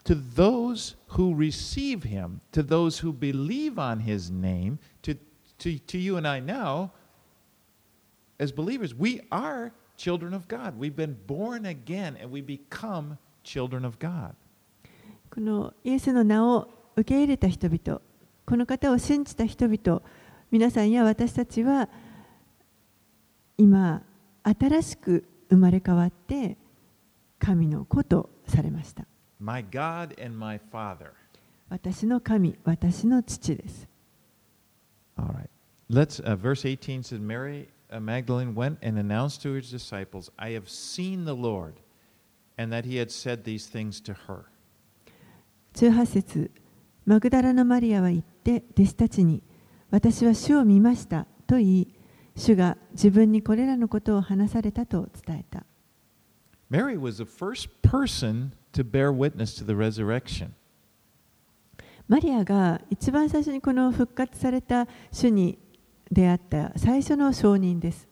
[0.05, 5.17] To those who receive him, to those who believe on his name, to,
[5.59, 6.93] to, to you and I now,
[8.39, 10.79] as believers, we are children of God.
[10.79, 14.35] We've been born again and we become children of God.
[15.29, 18.01] このイエスの名を受け入れた人々
[18.47, 20.03] この方を信じた人々
[20.51, 21.89] 皆さんや私たちは
[23.59, 24.03] 今
[24.45, 26.57] 新しく生まれ変わって
[27.39, 29.05] 神の子とされました。
[29.42, 31.14] My God and my Father.
[31.70, 33.88] 私の神、私の父です。
[35.18, 35.50] All right.
[35.90, 40.52] Let's, uh, verse 18 says, Mary uh, Magdalene went and announced to his disciples, I
[40.52, 41.74] have seen the Lord,
[42.58, 44.46] and that he had said these things to her.
[45.74, 46.52] 18節
[47.06, 49.42] マグダラのマリアは言って弟子たちに
[49.90, 51.96] 私は主を見ましたと言い
[52.36, 55.66] 主が自分にこれらのことを話されたと伝えた
[62.08, 65.60] マリアが一番最初にこの復活された主に
[66.10, 68.08] 出会った最初の証人です。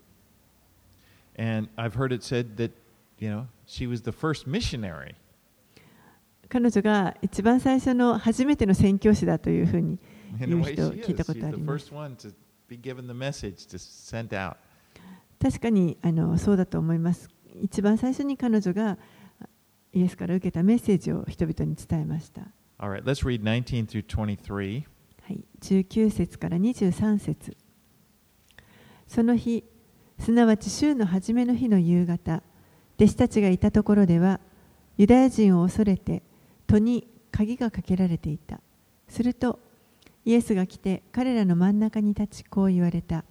[6.49, 9.97] 彼女が一番最初の初めての宣教師だというふうに
[10.37, 11.85] 聞いたことあります。
[15.41, 17.29] 確かにあのそうだと思います。
[17.61, 18.97] 一番最初に彼女が
[19.93, 22.41] イエスから受けたメッセージを人々に伝えました。
[22.79, 24.83] Right, let's read 19 through 23.
[25.23, 27.57] はい、19節から23節。
[29.07, 29.63] その日、
[30.19, 32.43] すなわち週の初めの日の夕方、
[32.97, 34.39] 弟子たちがいたところでは
[34.97, 36.21] ユダヤ人を恐れて
[36.67, 38.59] 戸に鍵がかけられていた。
[39.07, 39.59] すると
[40.25, 43.23] イエスが来て彼らの真ん中に立ちこう言われた。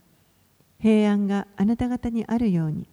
[0.81, 2.89] 平安があなた方にあるように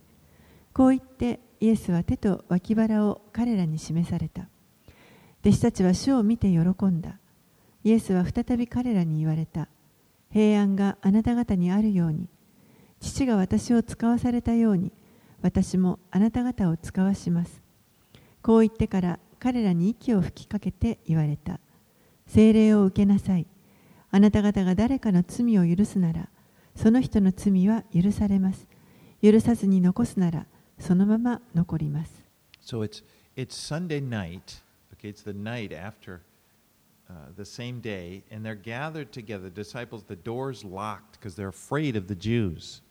[0.76, 4.50] こう言ってイエスは手と脇腹を彼らに示された。
[5.40, 7.18] 弟子たちは主を見て喜んだ。
[7.86, 9.70] イエスは再び彼らに言われた。
[10.34, 12.28] 平安があなた方にあるように。
[13.00, 14.92] 父が私を使わされたように。
[15.42, 17.62] 私もあなた方を使わします。
[18.42, 21.62] こう言ってから彼らに息を吹きかけて言われた。
[22.28, 23.48] 聖霊を受けなさい。
[24.12, 26.28] あなた方が誰かの罪を許すなら。
[26.76, 28.68] その人の罪は許されます。
[29.24, 30.46] 許さずに残すなら。
[30.80, 32.12] そのまま残ります
[32.64, 33.04] So it's,
[33.36, 34.62] it's Sunday night,
[34.94, 36.22] okay, it's the night after
[37.10, 41.96] uh, the same day, and they're gathered together, disciples, the doors locked because they're afraid
[41.96, 42.82] of the Jews.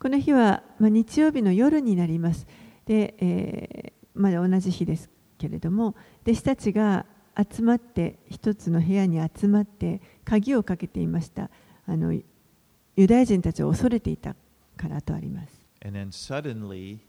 [0.00, 2.46] この日は、まあ、日曜日の夜になります。
[2.86, 7.06] で、えーまだ同じ日ですけれども、弟子たちが
[7.36, 11.50] 集まって、一つの部屋に集まって、鍵をかけていました。
[11.86, 14.34] あのユダヤ人たちを恐れていた
[14.76, 15.57] からとあります。
[15.81, 16.99] And then suddenly,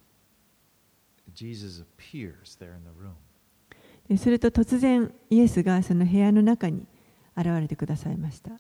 [1.34, 3.14] Jesus appears there in the room.
[4.08, 6.86] ですると突然、イエスがその部屋の中に
[7.36, 8.52] 現れてくださいました。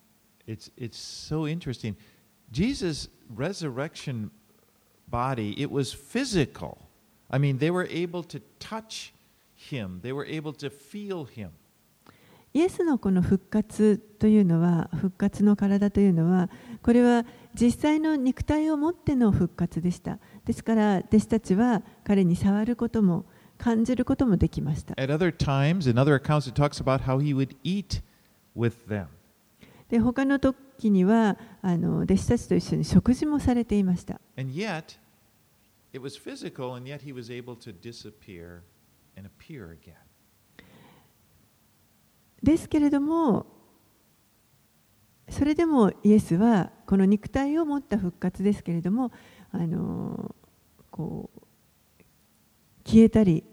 [0.46, 1.96] It's, it's so interesting.
[2.50, 4.30] Jesus' resurrection
[5.08, 6.78] body, it was physical.
[7.30, 9.12] I mean, they were able to touch
[9.54, 11.50] him, they were able to feel him.
[12.53, 16.49] イエスのこの復活というのは復活の体というのは
[16.81, 20.17] これは実際の肉体を持っての復活でした。
[20.45, 23.25] ですから弟子たちは彼に触ることも
[23.57, 24.95] 感じることもできました。
[24.95, 26.51] Times, accounts,
[29.89, 34.19] で他の時にはあの弟子たちと一緒に食事もされていました。
[34.35, 34.43] で
[35.99, 38.61] も実際は physical and yet he was able to disappear
[39.17, 40.08] and appear again.
[42.43, 43.45] ですけれども
[45.29, 49.11] それでもイエスはこの肉体を持った復活ですけれども
[49.51, 50.35] あの
[50.89, 51.41] こう
[52.83, 53.43] 消えたり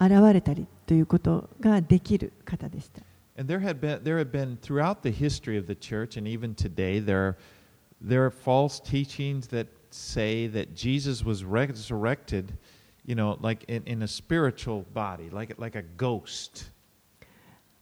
[0.00, 3.02] 現れたりということができる方でした。
[3.36, 6.98] And there had been there had been throughout the history of the church, and even today,
[6.98, 7.36] there are
[8.00, 12.58] there are false teachings that say that Jesus was resurrected,
[13.06, 16.70] you know, like in, in a spiritual body, like like a ghost.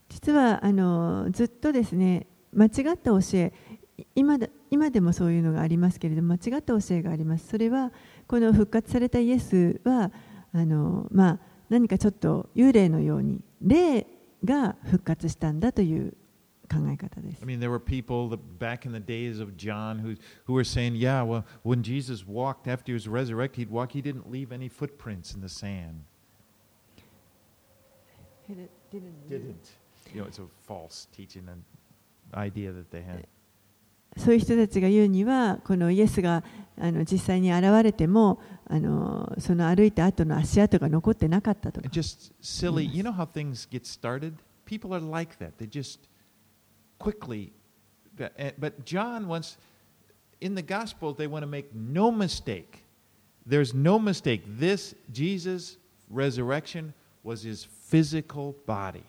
[0.09, 3.53] 実はあのずっとですね間違った教え
[4.15, 7.91] 今だ今でもそういうのがありますけれども間違った教えがありますそれは
[8.27, 10.11] この復活されたイエスは
[10.53, 11.39] あの、まあ、
[11.69, 14.05] 何かちょっと幽霊のように霊
[14.43, 16.13] が復活したんだという
[16.69, 20.95] 考え方です I mean, there were people back in the days of John who who were saying,
[20.95, 23.93] yeah, well, when Jesus walked after he was resurrected, he'd walk.
[23.93, 26.03] He didn't leave any footprints in the sand.
[28.47, 29.76] Didn't.
[30.14, 31.62] You know, it's a false teaching and
[32.34, 33.26] idea that they had.
[34.18, 36.44] そういう人たちが言うにはこのイエスが
[36.78, 42.82] あの実際に現れてもあのその歩いた後の足跡が残ってなかったとか It's just silly.
[42.84, 44.34] You know how things get started?
[44.66, 45.52] People are like that.
[45.58, 46.00] They just
[46.98, 47.52] quickly.
[48.18, 49.56] that- eh, But John wants,
[50.40, 52.84] in the Gospel, they want to make no mistake.
[53.46, 54.42] There's no mistake.
[54.58, 55.78] This Jesus'
[56.10, 56.92] resurrection
[57.24, 59.04] was his physical body.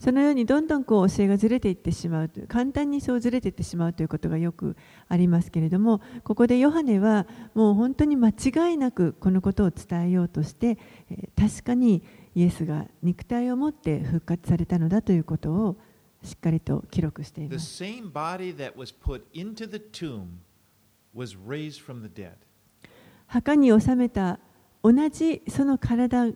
[0.00, 4.74] そのようにどんどんこう教えがずれていってしまうという簡単にそうずれていってしまうということがよく
[5.08, 10.78] ありますけれどもここでヨハネはもう本当に間違いなくこのことを伝えようとして
[11.10, 12.02] えー確かに
[12.34, 15.76] イエスが肉体を持って復活されたのだということを
[16.22, 17.76] しっかりと記録しています.
[23.26, 24.38] 墓に収めた
[24.82, 26.26] 同じその体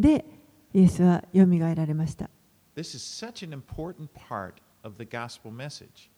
[0.00, 0.24] で
[0.72, 2.28] イエスはよみがえられました
[2.74, 6.10] This is such an important part of the gospel message.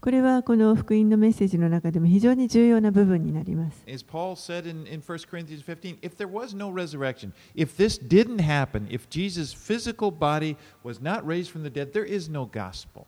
[0.00, 7.76] これはこの福音のメッセージの中でも非常に重要な部分になります As Paul said in, in 1 Corinthians 15, if there was no resurrection, if
[7.76, 12.30] this didn't happen, if Jesus' physical body was not raised from the dead, there is
[12.30, 13.06] no gospel.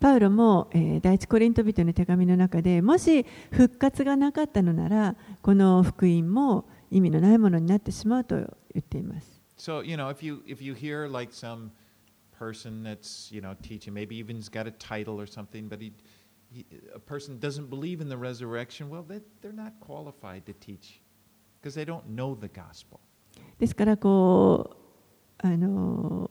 [0.00, 8.46] パウロも、えー第一コリント人の手紙の中でもし復活がなかったのならこの福音も意味のないものになってしまうと言
[8.80, 11.70] っています So, you know, if you, if you hear like some
[12.42, 15.92] person that's, you know, teaching, maybe even he's got a title or something, but he,
[16.52, 21.00] he, a person doesn't believe in the resurrection, well, they, they're not qualified to teach
[21.60, 22.98] because they don't know the gospel.
[23.60, 24.76] ですからこ
[25.44, 26.28] うあの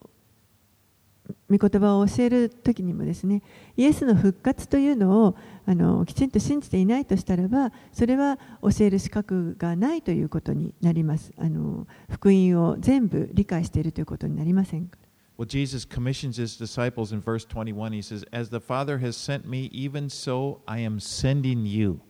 [1.49, 3.41] 御言葉を教える時にもですね
[3.77, 5.35] イエスの復活というのを
[5.65, 15.00] あのきちんと信じていないとしたらばそれは教える資格がないということになりますあの福音を全部理解しているということになりませんか
[15.40, 17.92] Well, Jesus commissions his disciples in verse 21.
[17.92, 22.00] He says, As the Father has sent me, even so I am sending you.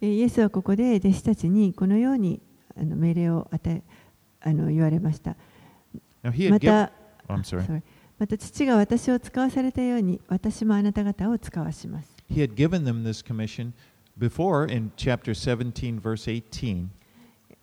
[0.00, 2.40] えイエスはここで弟子たちにこのように
[2.76, 3.82] あの命令を与え
[4.40, 5.36] あの言われました。
[6.24, 6.86] Now, he ま had given.
[6.86, 6.92] た
[7.28, 7.64] Oh, I'm sorry.
[7.66, 7.82] sorry
[8.18, 12.16] また父が私を使わされたように私もあなた方を使わします。
[12.30, 13.72] He had given them this commission
[14.18, 16.88] before in chapter 17, verse 18.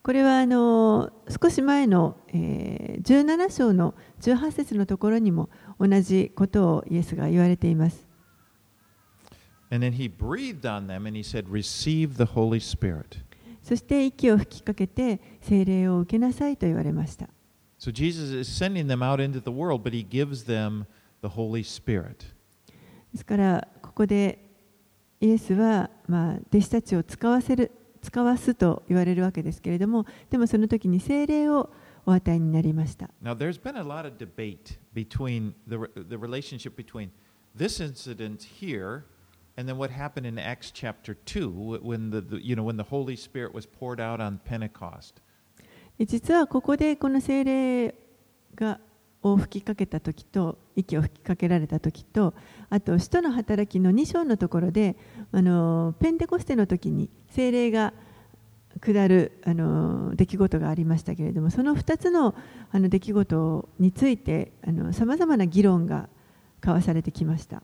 [0.05, 5.49] これはあの少し前の、え、17章の18節のところにも
[5.81, 8.07] 同じことをイエスが言われています。
[13.63, 17.31] そして息を吹きかけて精霊を受けなさいと言われました。
[23.11, 24.51] ですからここで
[25.23, 27.73] イエスはま弟子たちを使わせる
[28.05, 31.71] 使わすと言われるわけですけれどもでもその時に聖霊を
[32.07, 33.09] お与えになりました。
[33.23, 35.79] Now, there's been a lot of debate between the,
[36.09, 37.09] the relationship between
[37.57, 39.05] this incident here
[39.57, 42.85] and then what happened in Acts chapter 2 when the, the, you know, when the
[42.85, 45.23] Holy Spirit was poured out on Pentecost.
[45.97, 47.95] で実はここでこの聖霊
[48.55, 48.81] が
[49.25, 52.35] を吹きかけた時と息を吹きかけられた時と
[52.69, 54.97] あと使徒の働きの2章のところで
[55.33, 57.95] あのペンテコステの時に聖霊が
[58.81, 62.35] 下るあの出来事がありましたけれどもその2つの
[62.71, 64.53] あの出来事について
[64.93, 66.09] さまざまな議論が
[66.61, 67.63] 交わされてきました。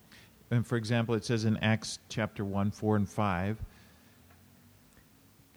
[0.53, 3.57] And for example, it says in Acts chapter 1, 4 and 5,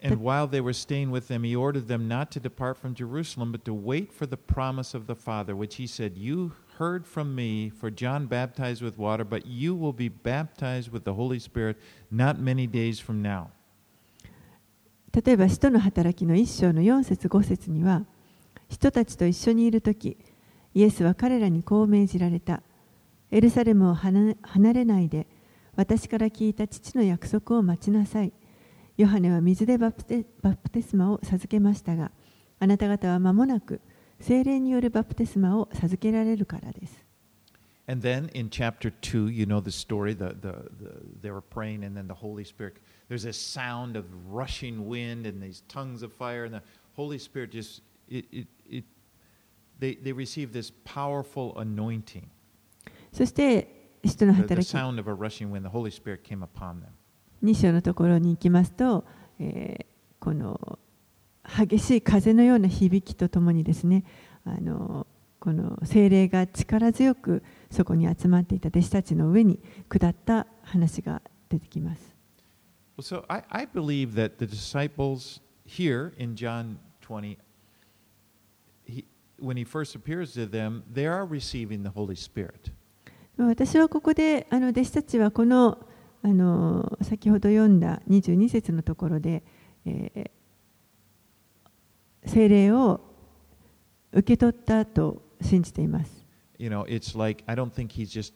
[0.03, 3.53] And while they were staying with them, he ordered them not to depart from Jerusalem,
[3.53, 7.33] but to wait for the promise of the Father, which he said, You heard from
[7.33, 11.77] me, for John baptized with water, but you will be baptized with the Holy Spirit
[12.11, 13.51] not many days from now.
[15.13, 18.03] 例えば使徒の働きの1章の4節5節には
[18.67, 20.17] 人たちと一緒にいる時
[20.73, 22.63] イエスは彼らにこう命じられた
[23.29, 24.35] エルサレムを離
[24.73, 25.27] れないで
[25.75, 28.33] 私から聞いた父の約束を待ちなさい
[28.96, 32.10] ヨハネは水でバプテバプテスマを授けましたが
[32.58, 33.80] あなた方は間もなく
[34.20, 37.08] 精霊によるバプテスマを授けられるからです
[37.90, 41.84] And then in chapter 2, you know the story, the, the, the, they were praying,
[41.84, 42.76] and then the Holy Spirit,
[43.08, 47.50] there's this sound of rushing wind and these tongues of fire, and the Holy Spirit
[47.50, 47.80] just,
[48.10, 48.84] it, it, it,
[49.78, 52.28] they, they receive this powerful anointing.
[53.10, 56.90] そして使徒の The, the 働き sound of a rushing wind, the Holy Spirit came upon them.
[57.43, 59.05] 2章のところに行きますと、
[59.39, 60.79] えーこの
[61.43, 64.05] 激しい風のような響きとともにですね
[64.45, 65.05] あの
[65.41, 72.15] この精霊が力強くそこに集まっていた弟子たちの上に下った話が出てきます。
[73.01, 77.37] So I, I believe that the disciples here in John 20,
[78.85, 79.03] he,
[79.37, 82.71] when he first appears to them, they are receiving the Holy Spirit.
[83.37, 85.85] 私はここであの弟子たちはこの
[86.23, 89.43] あの先ほど読んだ22節のところで、
[89.85, 90.31] えー
[92.25, 93.01] 聖霊を
[94.13, 96.23] 受け取ったと信じています。
[96.57, 98.33] you know, it's like I don't think he's just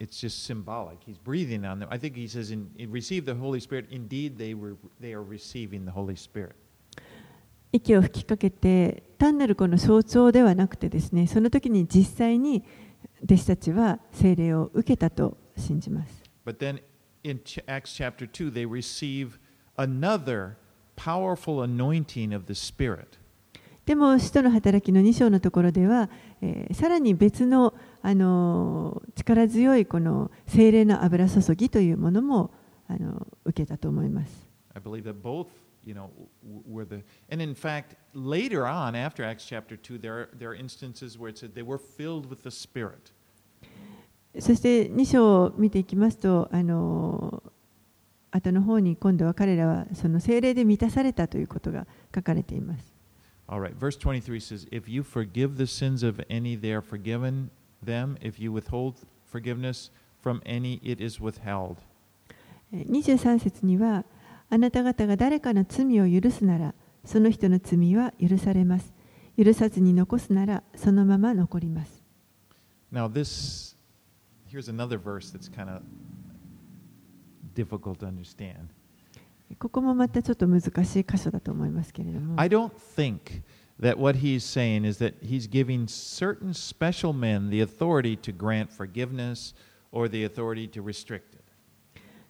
[0.00, 0.98] it's just symbolic.
[1.06, 1.88] He's breathing on them.
[1.90, 3.86] I think he says, in, in receive the Holy Spirit.
[3.90, 6.56] Indeed, they were they are receiving the Holy Spirit.
[7.74, 12.64] 息を吹きかけて単なるこの象徴ではなくてですねその時に実際に
[13.24, 16.82] 弟子たちは聖霊を受けたと信じます But then
[17.23, 19.37] in Ch- Acts chapter two, they receive
[19.77, 20.57] another
[20.95, 23.17] powerful anointing of the Spirit.
[23.85, 26.09] でも使徒の働きの2章のところでは、
[26.41, 32.51] えーさらに別の、あのー力強いこの聖霊の油注ぎというものも、
[32.87, 35.47] あのー受けたと思います I believe that both,
[35.85, 36.09] you know,
[36.43, 37.01] w- were the
[37.31, 41.29] and in fact later on after Acts chapter two, there are, there are instances where
[41.29, 43.11] it said they were filled with the Spirit.
[44.38, 47.52] そして2章を見ていきますと、あのー
[48.32, 52.92] 後の方に今度は彼らはその聖霊で満たされたということが書かれています
[53.46, 57.50] right, verse 23 says, If you forgive the sins of any, they are forgiven
[57.84, 58.16] them.
[58.22, 58.94] If you withhold
[59.30, 59.90] forgiveness
[60.22, 61.76] from any, it is withheld.
[62.72, 64.04] えー23節には
[64.48, 66.74] あなた方が誰かの罪を許すなら
[67.04, 68.94] その人の罪は許されます
[69.36, 72.02] 許さずに残すならそのまま残ります
[72.92, 73.71] Now, this,
[74.52, 75.82] here's another verse that's kind of
[77.54, 78.68] difficult to understand.
[79.58, 83.42] ここもまたちょっと難しい箇所だと思いますけれども I don't think
[83.78, 88.70] that what he's saying is that he's giving certain special men the authority to grant
[88.70, 89.54] forgiveness
[89.90, 91.42] or the authority to restrict it.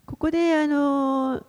[0.05, 1.47] ここであの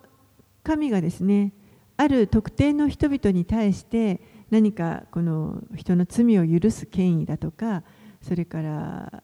[0.63, 1.53] 神がですね
[1.97, 4.21] ある特定の人々に対して
[4.51, 7.83] 何かこの人の罪を許す権威だとか
[8.21, 9.23] それから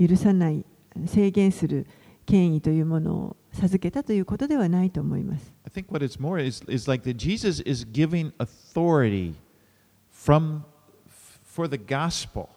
[0.00, 0.64] 許さない
[1.06, 1.86] 制限する
[2.24, 5.52] 権威というものを授けたということではないと思います。
[5.64, 9.34] I think what it's more is, is like that Jesus is giving authority
[10.10, 10.62] from
[11.44, 12.50] for the gospel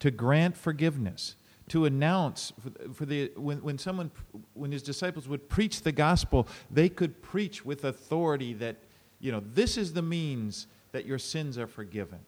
[0.00, 1.36] to grant forgiveness,
[1.68, 2.52] to announce
[2.92, 4.10] for, the when, when someone
[4.54, 8.76] when his disciples would preach the gospel, they could preach with authority that
[9.20, 12.18] you know this is the means that your sins are forgiven.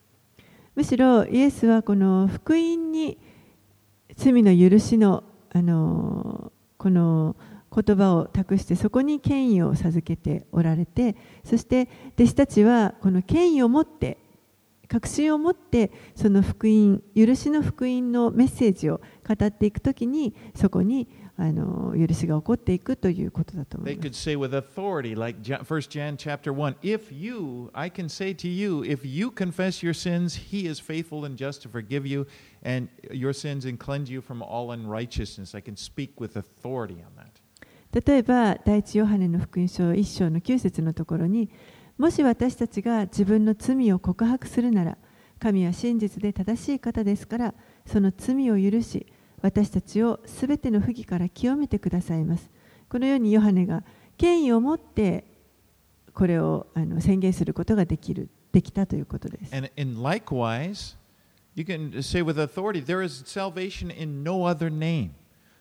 [0.77, 3.19] むしろイエスはこの福音に
[4.17, 7.37] 罪の許しのあのこの
[7.75, 14.19] 言葉を託してそこに権威を授けておられてそして弟子たちはこの権威を持って
[14.89, 24.14] 確信を持ってその福音許しの福音のメッセージを語っていくときにそこにあの許しが起こっていくということだと思 They います could。
[24.14, 29.05] say with authority, like 1 John chapter 1, if you, I can say to you, if
[29.05, 32.26] you confess your sins, he is faithful and just to forgive you
[32.62, 35.57] and your sins and cleanse you from all unrighteousness.
[35.57, 37.32] I can speak with authority on that.
[37.93, 41.49] 例えば第一ヨハネの福音書1章の9節のところに
[41.97, 44.99] もし私たちが自分の罪を告白するなら
[45.39, 47.55] 神は真実で正しい方ですから
[47.87, 49.07] その罪を許し
[49.45, 52.51] 私たちをすべての不義から清めてくださいます
[52.89, 53.85] このようにヨハネが
[54.17, 55.27] 権威を持って
[56.15, 60.97] これをあの宣言することができるできたということです And, and likewise,
[61.55, 65.11] you can say with authority, there is salvation in no other name.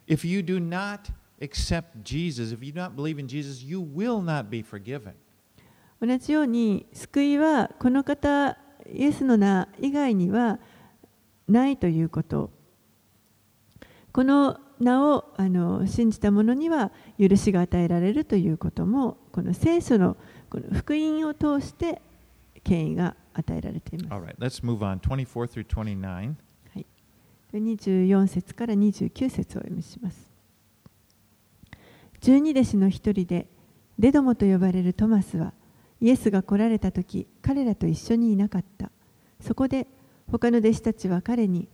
[0.07, 1.11] If you do not
[1.41, 5.15] accept Jesus, if you do not believe in Jesus, you will not be forgiven.
[5.99, 8.57] 同じように救いはこの方
[8.89, 10.59] イエスの名以外には
[11.49, 12.62] ないということ
[14.13, 20.17] この名をあの信じた者には許しが与えられるということもこの聖書の
[20.51, 21.99] この福音を通して
[22.63, 24.23] 権威が与えられています。
[24.23, 24.99] Right, let's move on.
[24.99, 26.35] 24 through 29.
[27.53, 30.29] 24節から29節をお読みします。
[32.21, 33.47] 十二弟子の一人で
[33.97, 35.53] デドモと呼ばれるトマスは
[35.99, 38.91] イエスが来られた時彼らと一緒にいなかった。
[39.41, 39.87] そこで
[40.31, 41.67] 他の弟子たちは彼に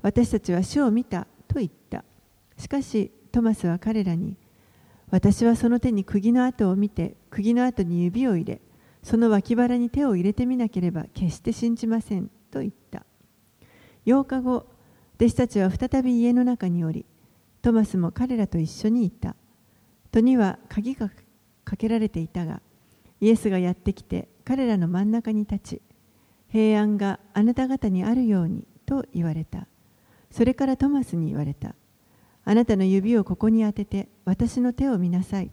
[0.00, 2.04] 私たちは主を見たと言った。
[2.58, 4.36] しかしトマスは彼らに
[5.10, 8.60] 私はその手に釘の跡を見て釘の跡に指を入れ
[9.02, 13.04] その脇腹に手を入れてみなければ決して信じませんと言った。
[14.06, 14.66] 8日後
[15.16, 17.04] 弟子たちは再び家の中におり
[17.62, 19.36] トマスも彼らと一緒にいた。
[20.10, 21.10] 戸には鍵が
[21.64, 22.60] かけられていたが
[23.20, 25.82] イエスがやってきて彼らの真ん中に立ち
[26.48, 29.66] 平安があなた方にあるようにと言われた。
[30.32, 31.76] それからトマスに言われた。
[32.44, 35.50] あなたの指をここに当てて私の手を見なさい。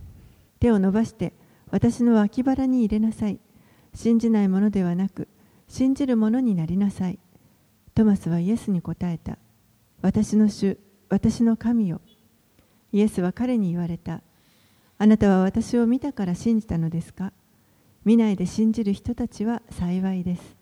[0.59, 1.33] 手を伸ばして
[1.69, 3.39] 私の脇腹に入れなさい。
[3.93, 5.27] 信じないものではなく
[5.67, 7.19] 信じるものになりなさい。
[7.93, 9.37] トマスはイエスに答えた。
[10.01, 12.01] 私の主私の神よ。
[12.91, 14.21] イエスは彼に言われた。
[14.97, 17.33] あなたは私を見たから信じたのですか？
[18.05, 20.55] 見ないで信じる人たちは幸いです。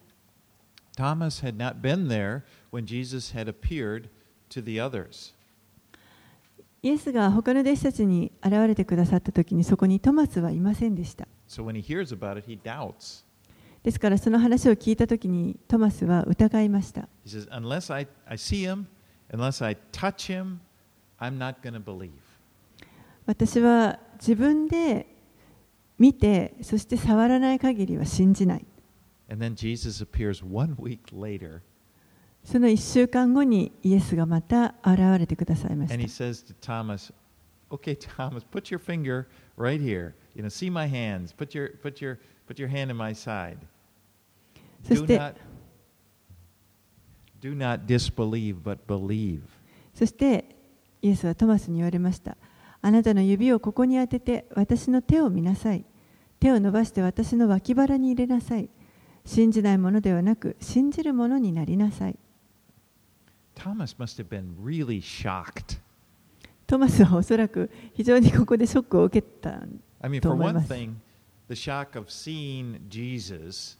[0.97, 2.41] Thomas had not been there
[6.83, 11.27] イエスが他の弟子たちに現れてくださった時にそこにトマスはいませんでした。
[11.47, 11.79] So、it,
[12.47, 12.57] he
[13.83, 17.07] ですからその話を聞いたときにトマスは疑いました。
[17.25, 17.47] Says,
[17.93, 18.85] I, I him,
[20.19, 20.57] him,
[23.25, 25.07] 私は自分で
[25.97, 28.65] 見て、そして触らない限りは信じない。
[29.29, 31.61] And then Jesus appears one week later.
[32.43, 37.11] その1週間後にイエスがまた現れてくださいまし and he た says to Thomas,
[37.69, 39.27] Okay, Thomas, put your finger
[39.57, 40.13] right here.
[40.33, 41.33] You know, see my hands.
[41.33, 42.17] Put your, put your,
[42.47, 43.57] put your hand in my side.
[44.87, 45.19] そして
[47.41, 49.41] do not disbelieve, but believe.
[49.93, 50.45] そして
[51.01, 52.37] イエスはトマスに言われました
[52.81, 55.85] あなたの指をここに当てて私の手を見なさい
[56.39, 58.69] 手を伸ばして私の脇腹に入れなさい
[59.25, 62.15] 信じないものではなく信じるものになりなさい
[63.56, 65.78] Thomas must have been really shocked.
[66.66, 69.60] トマスはおそらく非常にここでショックを受けた
[70.00, 70.94] I mean, と for 思い one ます thing,
[71.48, 73.78] the shock of seeing Jesus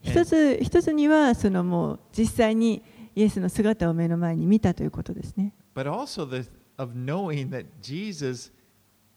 [0.00, 2.82] 一つ一つにはそのもう実際に
[3.16, 8.52] イエスの姿を目の前に見たということですね but also the, of knowing that Jesus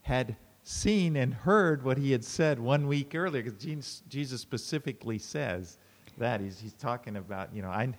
[0.02, 0.36] had
[0.68, 5.78] seen and heard what he had said one week earlier, because Jesus specifically says
[6.18, 6.42] that.
[6.42, 7.94] He's, he's talking about, you know, I,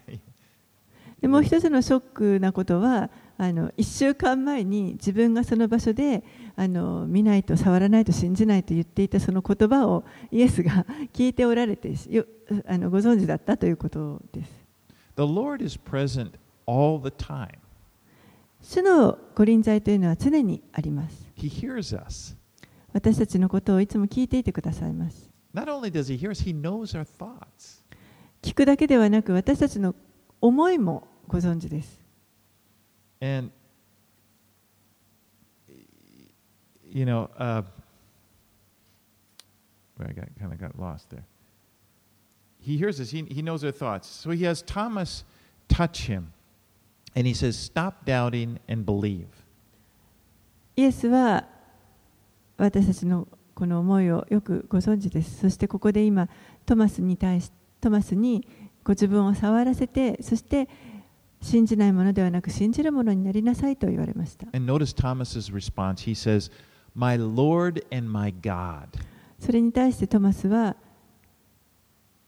[1.24, 6.22] でもう一つのショックなことはあの1週間前に自分がその場所で
[6.58, 12.26] あの見ないと触らないと信じないと言っていたその言葉をイエスが 聞いておられてよ
[12.68, 14.52] あのご存知だったということです。
[15.16, 16.32] the Lord is present
[16.66, 17.58] all the time.
[18.62, 21.26] 主の御臨在というのは常にあります。
[21.38, 22.36] He hears us.
[22.92, 25.32] 私たちのことをいつも聞いていてくださいます。
[25.56, 27.82] Not only does He hear us, He knows our thoughts.
[28.42, 29.96] 聞くだけではなく私たちの
[30.42, 32.02] 思いもご存知です。
[33.22, 33.52] And,
[36.84, 37.64] you know, uh,
[40.00, 41.24] I got, kind of got lost there.
[42.60, 44.08] He hears us, he, he knows our thoughts.
[44.08, 45.24] So he has Thomas
[45.68, 46.34] touch him,
[47.16, 49.28] and he says, Stop doubting and believe.
[50.76, 51.46] イエスは
[52.58, 55.40] 私たちのこの思いをよくご存知です。
[55.40, 56.28] そしてここで今
[56.66, 58.48] トマスに対しトマスに
[58.84, 60.68] ご自分を触らせてそして
[61.44, 64.48] 信じないものではなく信じるものになりなさいと言われました。
[64.54, 66.10] And notice Thomas's response.
[66.10, 66.50] He says,
[66.96, 68.88] My Lord and my God.
[69.40, 70.78] それに対してトマスは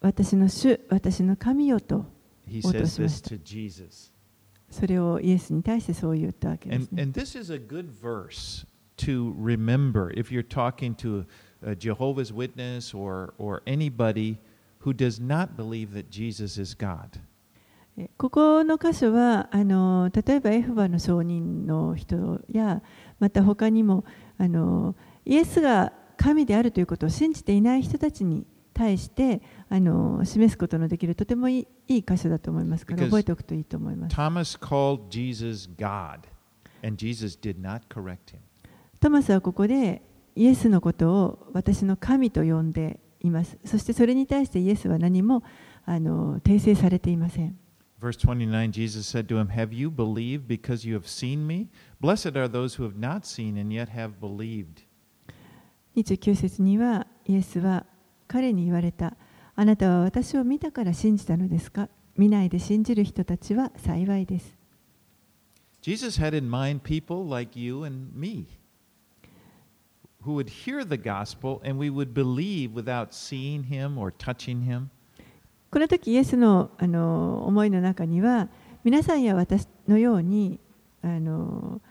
[0.02, 2.06] 私の主、私の神よと
[2.48, 3.38] Oh, says that's this right.
[3.38, 4.12] to Jesus.
[4.70, 7.04] それをイエスに対してそう言ったわけです、ね。
[7.04, 8.66] and this is a good verse
[8.98, 11.26] to remember if you're talking to
[11.64, 14.38] a Jehovah's Witness or, or anybody
[14.80, 17.20] who does not believe that Jesus is God.
[17.98, 22.82] えここの箇所はあの例えばエホバの証人の人や
[23.20, 24.04] また他にも
[24.38, 34.16] あのイエスが神であるということを信じていない人たちに対してあの示すことのできるとてもいいいい箇所だと思いますから覚えておくといいと思います。
[34.16, 36.20] Thomas called Jesus God,
[36.84, 38.40] and Jesus did not correct him.
[39.00, 40.02] トマスはここで
[40.36, 43.58] イエスのことを私の神と呼んでいます。
[43.64, 45.44] そしてそれに対してイエスは何も
[45.86, 47.58] あの訂正されていません。
[48.05, 51.69] Verse 29 Jesus said to him, Have you believed because you have seen me?
[52.01, 54.85] Blessed are those who have not seen and yet have believed.
[55.97, 57.85] 29節にはイエスは
[58.29, 59.17] 彼に言われた
[59.57, 64.57] あなたは私を見たから信じたのですか見ないで信じる人たちは幸いです
[65.83, 68.47] Jesus had in mind people like you and me
[70.23, 74.91] who would hear the gospel and we would believe without seeing him or touching him.
[75.72, 78.50] この時イエスのあの思いの中には
[78.84, 80.60] 皆さんや私のように
[81.02, 81.82] あの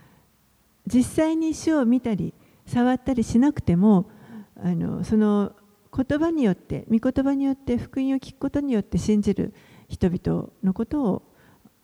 [0.87, 2.35] 実際に主を見たり
[2.66, 4.11] 触ったりしなくても
[4.57, 5.53] あのその
[5.95, 9.55] 言葉によって御言葉によって福音を聞くことによって信じる
[9.89, 11.22] 人々のことを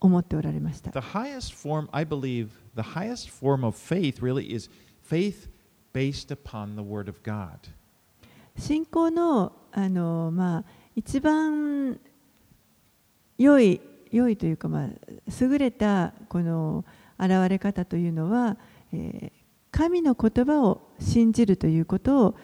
[0.00, 4.70] 思っておられました The highest form, I believe, the highest form of faith really is
[5.02, 5.48] faith
[5.92, 7.70] based upon the Word of God.
[8.56, 10.64] 信仰のあの、まあ、
[10.96, 12.00] 一番
[13.38, 13.80] 良い
[14.10, 14.88] 良いというか、まあ、
[15.40, 16.84] 優れたこの
[17.18, 18.56] 現れ方というのは、
[18.92, 22.36] えー神の言葉を信じるということを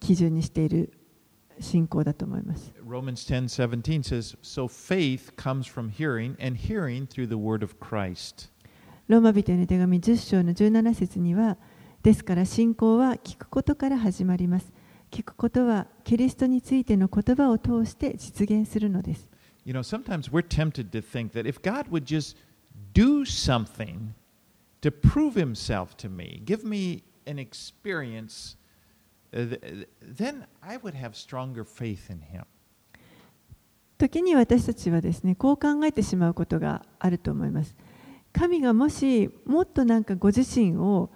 [0.00, 0.92] 基準にしている
[1.60, 2.72] 信仰だと思います。
[2.86, 8.50] Romans 10:17 says, "So faith comes from hearing, and hearing through the word of Christ."
[9.08, 11.56] ローマ人への手紙10章の17節には、
[12.02, 14.72] ですから信仰は聞くことから始まります。
[15.10, 19.28] 聞くことはキリストについての言葉を通して実現するのです。
[19.64, 22.36] You know, sometimes we're tempted to think that if God would just
[22.94, 24.14] do something
[24.80, 28.56] to prove himself to me, give me an experience,
[29.32, 32.44] uh, th- then I would have stronger faith in him.
[33.98, 37.74] 時に私たちはですねこう考えてしまうことがあると思います
[38.32, 41.10] 神がもしもっとなんかご自身を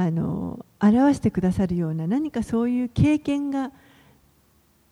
[0.00, 3.72] あの表してくださるような何かそういう経験が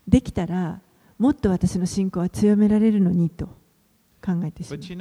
[0.09, 0.81] できたら
[1.17, 3.47] もっと私の信仰は強められるのにと
[4.21, 4.81] 考えてしまう。
[4.81, 4.97] You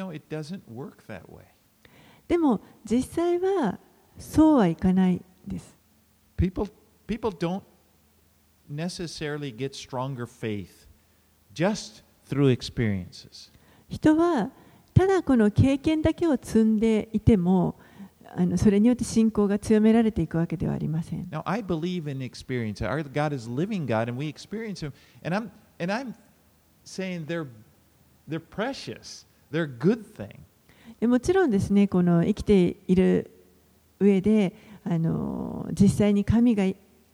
[2.28, 3.80] でも実際は
[4.20, 5.76] そうはいかないです。
[13.90, 14.52] 人は
[14.94, 17.80] ただこの経験だけを積んでいても、
[18.38, 22.86] あのそれによって信仰が強められていくわけではありません Now, I believe in experience.
[22.86, 24.92] Our God is living God, and we experience Him.
[25.24, 26.14] And I'm, and I'm
[26.84, 27.48] saying they're,
[28.28, 29.26] they're precious.
[29.52, 30.40] They're good thing.
[31.00, 33.32] でもちろんですねこの生きている
[34.00, 36.64] 上であの実際に神が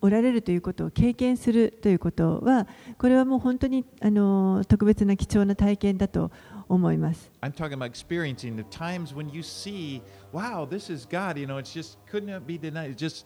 [0.01, 2.67] おられるということを経験するということは
[2.97, 6.31] これはもう本当にあの特別な貴重な体験だと
[6.73, 7.29] 思います。
[7.41, 10.01] I'm talking about experiencing the times when you see,
[10.31, 11.39] wow, this is God.
[11.39, 12.91] You know, it's just could not be denied.
[12.91, 13.25] It's just,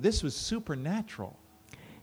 [0.00, 1.32] this was supernatural.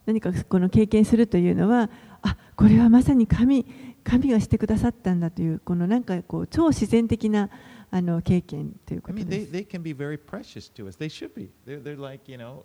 [0.05, 1.89] 何かこの経験するというのは
[2.23, 3.65] あこれはまさに神
[4.03, 7.49] 神がしてくださったんだというこのなんかこう超自然的な
[7.91, 9.51] あの経験というこ I と mean, で they, す。
[9.51, 10.97] they can be very precious to us.
[10.97, 11.51] They should be.
[11.67, 12.63] They're, they're like, you know,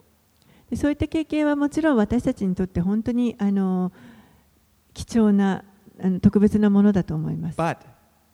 [0.71, 3.93] でそういった経験はもちろん私たちにとって本当にあの
[4.95, 5.63] 貴重な
[6.01, 7.59] あの特別なものだと思います。
[7.59, 7.77] but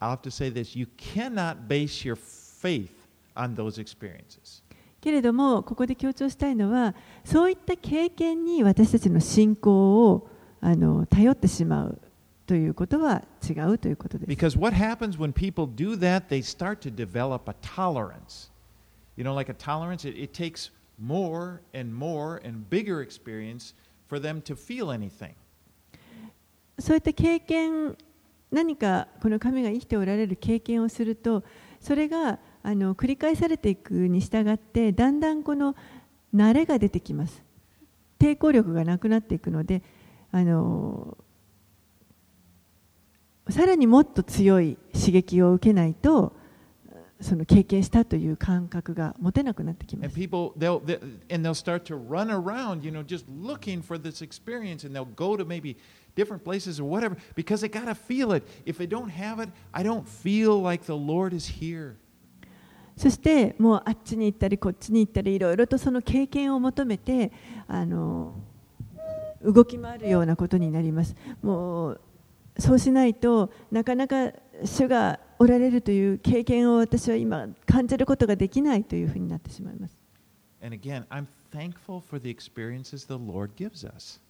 [0.01, 2.91] I'll have to say this you cannot base your faith
[3.35, 4.63] on those experiences.
[4.99, 10.29] けれどもここで強調したいのはそういった経験に私たちの信仰を
[10.59, 12.01] あの頼ってしまう
[12.47, 14.29] ということは違うということです。
[14.29, 18.49] Because what happens when people do that, they start to develop a tolerance.
[19.17, 23.73] You know, like a tolerance, it, it takes more and more and bigger experience
[24.07, 25.33] for them to feel anything.
[26.79, 27.97] そういった経験
[28.52, 31.42] 何かこの神が生きておられる経験をすると
[31.80, 35.74] それがあの繰り返されていくに従ってだんだんこの
[36.34, 37.42] 慣れが出てきます。
[38.18, 39.82] 抵抗力がなくなっていくので
[40.30, 41.18] あの
[43.50, 46.32] さらにもっと強い刺激を受けないと
[47.20, 50.14] その経験したという感覚が持てなくなってきます。
[56.14, 58.42] Different places or whatever because they got to feel it.
[58.66, 61.94] If they don't have it, I don't feel like the Lord is here.
[62.96, 67.32] そしてもうあっちに行ったりこっちに行ったりいろいろとその経験を求めて
[67.66, 68.34] あの
[69.42, 71.16] 動き回るようなことになります。
[71.42, 72.00] もう
[72.58, 74.32] そうしないとなかなか
[74.64, 79.96] 主がおられるという経験を私は今感じることができないというふうになってしまいます。
[80.62, 84.20] And again, I'm thankful for the experiences the Lord gives us.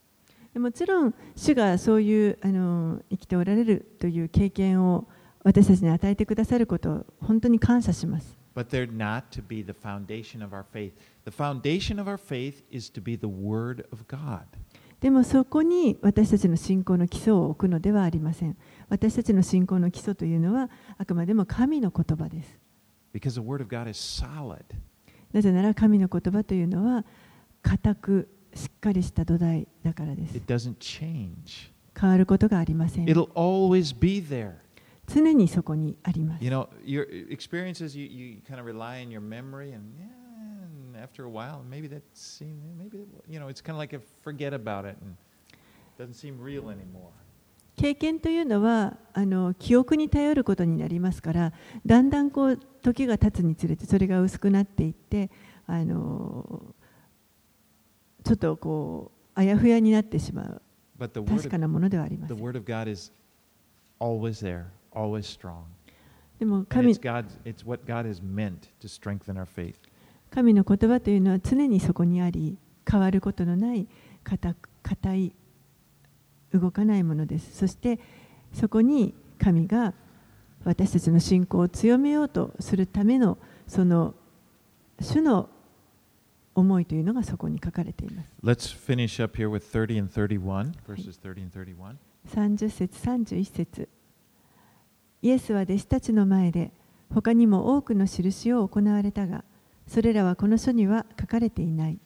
[0.53, 5.09] でもちろん主がそういうあの生きておられるという経験を
[5.45, 8.37] 私たちに与えてくださることを本当に感謝します。
[8.55, 10.93] But they're not to be the foundation of our faith.
[11.25, 14.43] The foundation of our faith is to be the Word of God.
[15.01, 18.57] でもそこに私たちの信仰の基礎を置くのではありません。
[18.89, 22.61] 私たちの信仰の基礎というのはあくまでも神の言葉です。
[23.13, 24.63] Because the Word of God is solid.
[25.33, 27.07] なぜなら神の言葉というのは
[27.63, 30.37] 固くしっかりした土台だからです。
[30.37, 31.71] It doesn't change.
[31.99, 33.07] 変わることがありません。
[33.07, 34.55] It'll always be there.
[35.07, 36.45] 常にそこにあります。
[36.45, 40.07] You know, your experiences, you, you kind of rely on your memory, and, yeah,
[40.65, 44.01] and after a while, maybe that seems, maybe, you know, it's kind of like a
[44.23, 45.17] forget about it and
[45.99, 47.13] doesn't seem real anymore.
[47.77, 51.53] 経験というのはあの記憶に頼ることになりますから
[51.87, 55.31] だんだんこう時が経つにつれてそれが薄くなっていって
[55.67, 56.75] あの
[58.25, 60.63] ちょっとこうあやふやになってしまう
[61.37, 62.29] 確かなものではありま
[65.23, 65.63] strong.
[66.39, 66.95] でも神.
[70.31, 72.57] 神の言葉というのは常にそこにあり
[72.91, 73.87] 変わることのない
[74.25, 75.33] 固く固い
[76.53, 78.01] 動かないものですそして
[78.53, 79.95] そこに神が
[80.65, 84.15] 私たちの信仰を強めようとするためのその
[85.01, 85.49] 主の
[86.55, 88.33] 思いというのがそこに書かれています。
[88.43, 91.97] Let's finish up here with 30 and 31, verses 30 and 31.
[92.29, 93.89] 30節31節。
[95.23, 96.73] イエスは弟子たちの前で
[97.15, 99.45] 他にも多くの印を行われたが
[99.87, 101.99] それらはこの書には書かれていない。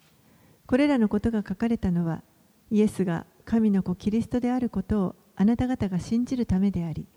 [0.67, 2.21] これらのことが書かれたのは
[2.69, 7.07] イエスが神の子キリストであることをあなた方が信じるためであり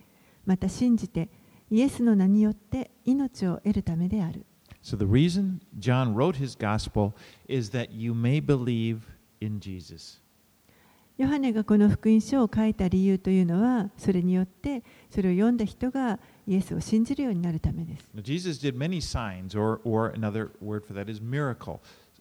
[0.46, 1.28] また信じて
[1.70, 4.46] イエスの名によって命を得るためである
[4.81, 7.13] So the reason John wrote his gospel
[7.47, 9.01] is that you may believe
[9.41, 10.21] in Jesus.
[11.17, 21.79] ヨハネがこの福音書を書いた理由というのはそれによってそれを読んだ人がイエスを信じるようになるためです Now, Jesus did many signs, or, or another word for that is miracle,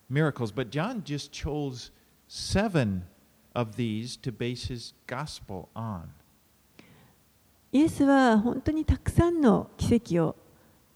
[0.08, 1.90] miracles, but John just chose
[2.28, 3.02] seven
[3.54, 6.04] of these to base his gospel on.
[7.72, 10.36] イエスは本当にたくさんの奇跡を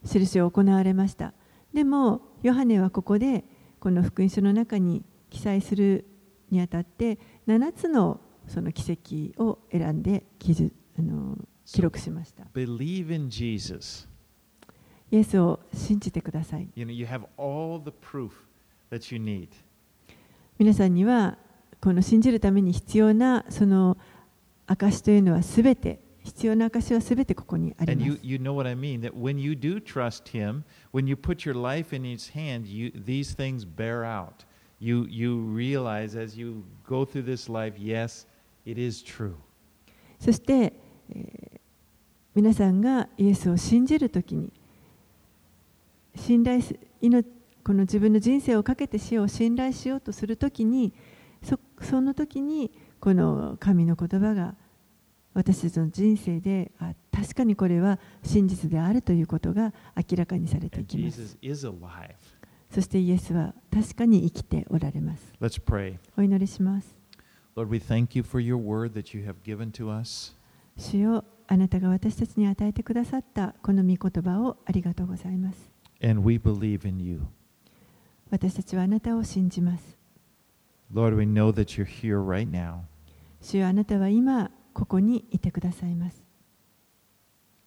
[0.04, 1.34] 印を行われました
[1.73, 3.43] でもヨハネはここで
[3.79, 6.05] この福音書の中に記載する
[6.51, 7.17] にあたって
[7.47, 14.07] 7つのその奇跡を選んで記述あの記録しました Believe in Jesus.
[15.11, 18.31] イエスを信じてください You know, you have all the proof
[18.91, 19.49] that you need.
[20.59, 21.37] 皆さんには
[21.81, 23.97] この信じるために必要なその
[24.67, 30.63] 証というのはすべて必要な証はすべてここにあり And ま you, す you know what I mean, that when you do trust him,
[30.93, 34.45] when you put your life in his hand, you, these things bear out.
[34.79, 38.25] You, you realize as you go through this life, yes,
[38.65, 39.35] it is true.
[40.19, 40.73] そして、
[41.09, 41.53] えー
[42.35, 44.51] 皆さんがイエスを信じるときに
[46.15, 47.27] 信頼す命
[47.63, 50.93] この自分の人生をかけて死を信頼しようとするときに
[51.43, 54.55] そその時にこの神の言葉が
[55.35, 61.37] 私たちの人生であ確かにこれは真実であるということが明らかにされていきます。
[62.69, 65.33] そしてイエスは確かに生きておられます。
[66.17, 66.93] お祈りします。
[67.55, 70.35] Lord, we thank you for your word that you have given to us.
[70.75, 75.71] 主よあなたが私たちに与えてくださったこの御言葉をありがとうございます。
[76.03, 77.21] And we believe in you.
[78.31, 79.97] 私たちはあなたを信じます。
[80.91, 82.79] Lord, we know that you're here right now.
[83.39, 86.22] 主よあなたは今ここにいてくださいます。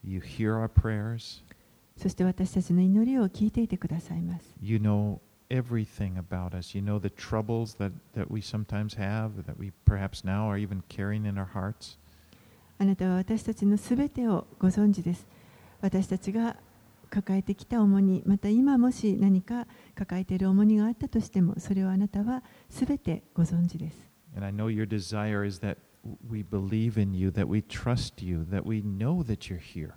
[0.06, 1.42] You hear our prayers.
[1.96, 4.54] そして私たちの祈りを聞いていてくださいます。
[4.62, 5.18] You know
[5.50, 6.76] everything about us.
[6.78, 10.82] You know the troubles that, that we sometimes have, that we perhaps now are even
[10.88, 11.98] carrying in our hearts.
[12.78, 15.26] あなたは私たちのすべてをご存知です。
[15.80, 16.56] 私たちが
[17.10, 24.06] 抱えてきた重荷、また今もし何か抱えている重荷があったとしても、それをあなたはすべてご存知です。
[24.36, 25.78] And I know your desire is that
[26.29, 29.93] we believe in you, that we trust you, that we know that you're here.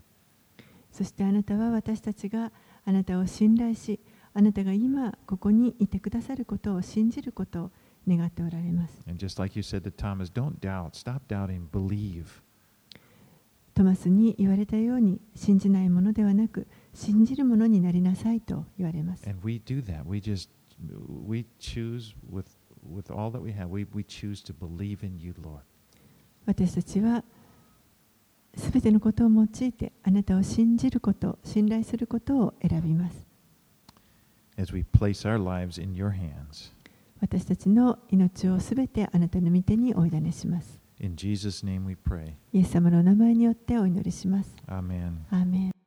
[0.91, 2.53] そしてあなたは私たちが
[2.85, 3.99] あなたを信頼し、
[4.33, 7.71] あなたが今ここにいてくださることを信じることを
[8.07, 9.03] 願っておられます。
[9.09, 12.27] And just like you said to Thomas, don't doubt, stop doubting, believe.
[13.75, 19.29] トマスに言われたように、信じないものではなく、信じるものになりなさいと言われます。
[19.29, 20.05] And we do that.
[20.05, 20.49] We just
[21.27, 22.47] we choose with
[22.89, 23.69] with all that we have.
[23.69, 25.63] We we choose to believe in you, Lord.
[26.46, 27.24] 私たちは
[28.56, 33.28] すべてのことを用いてあなたを信じること、信頼することを選びます。
[34.58, 36.74] As we place our lives in your hands.
[37.22, 40.82] 私たちの命をすべてあなたの御手にお委ねします。
[41.00, 42.34] In Jesus' name we pray.
[42.52, 44.54] イエス様のお名前によってお祈りします。
[44.68, 45.20] Amen.
[45.30, 45.79] アーメン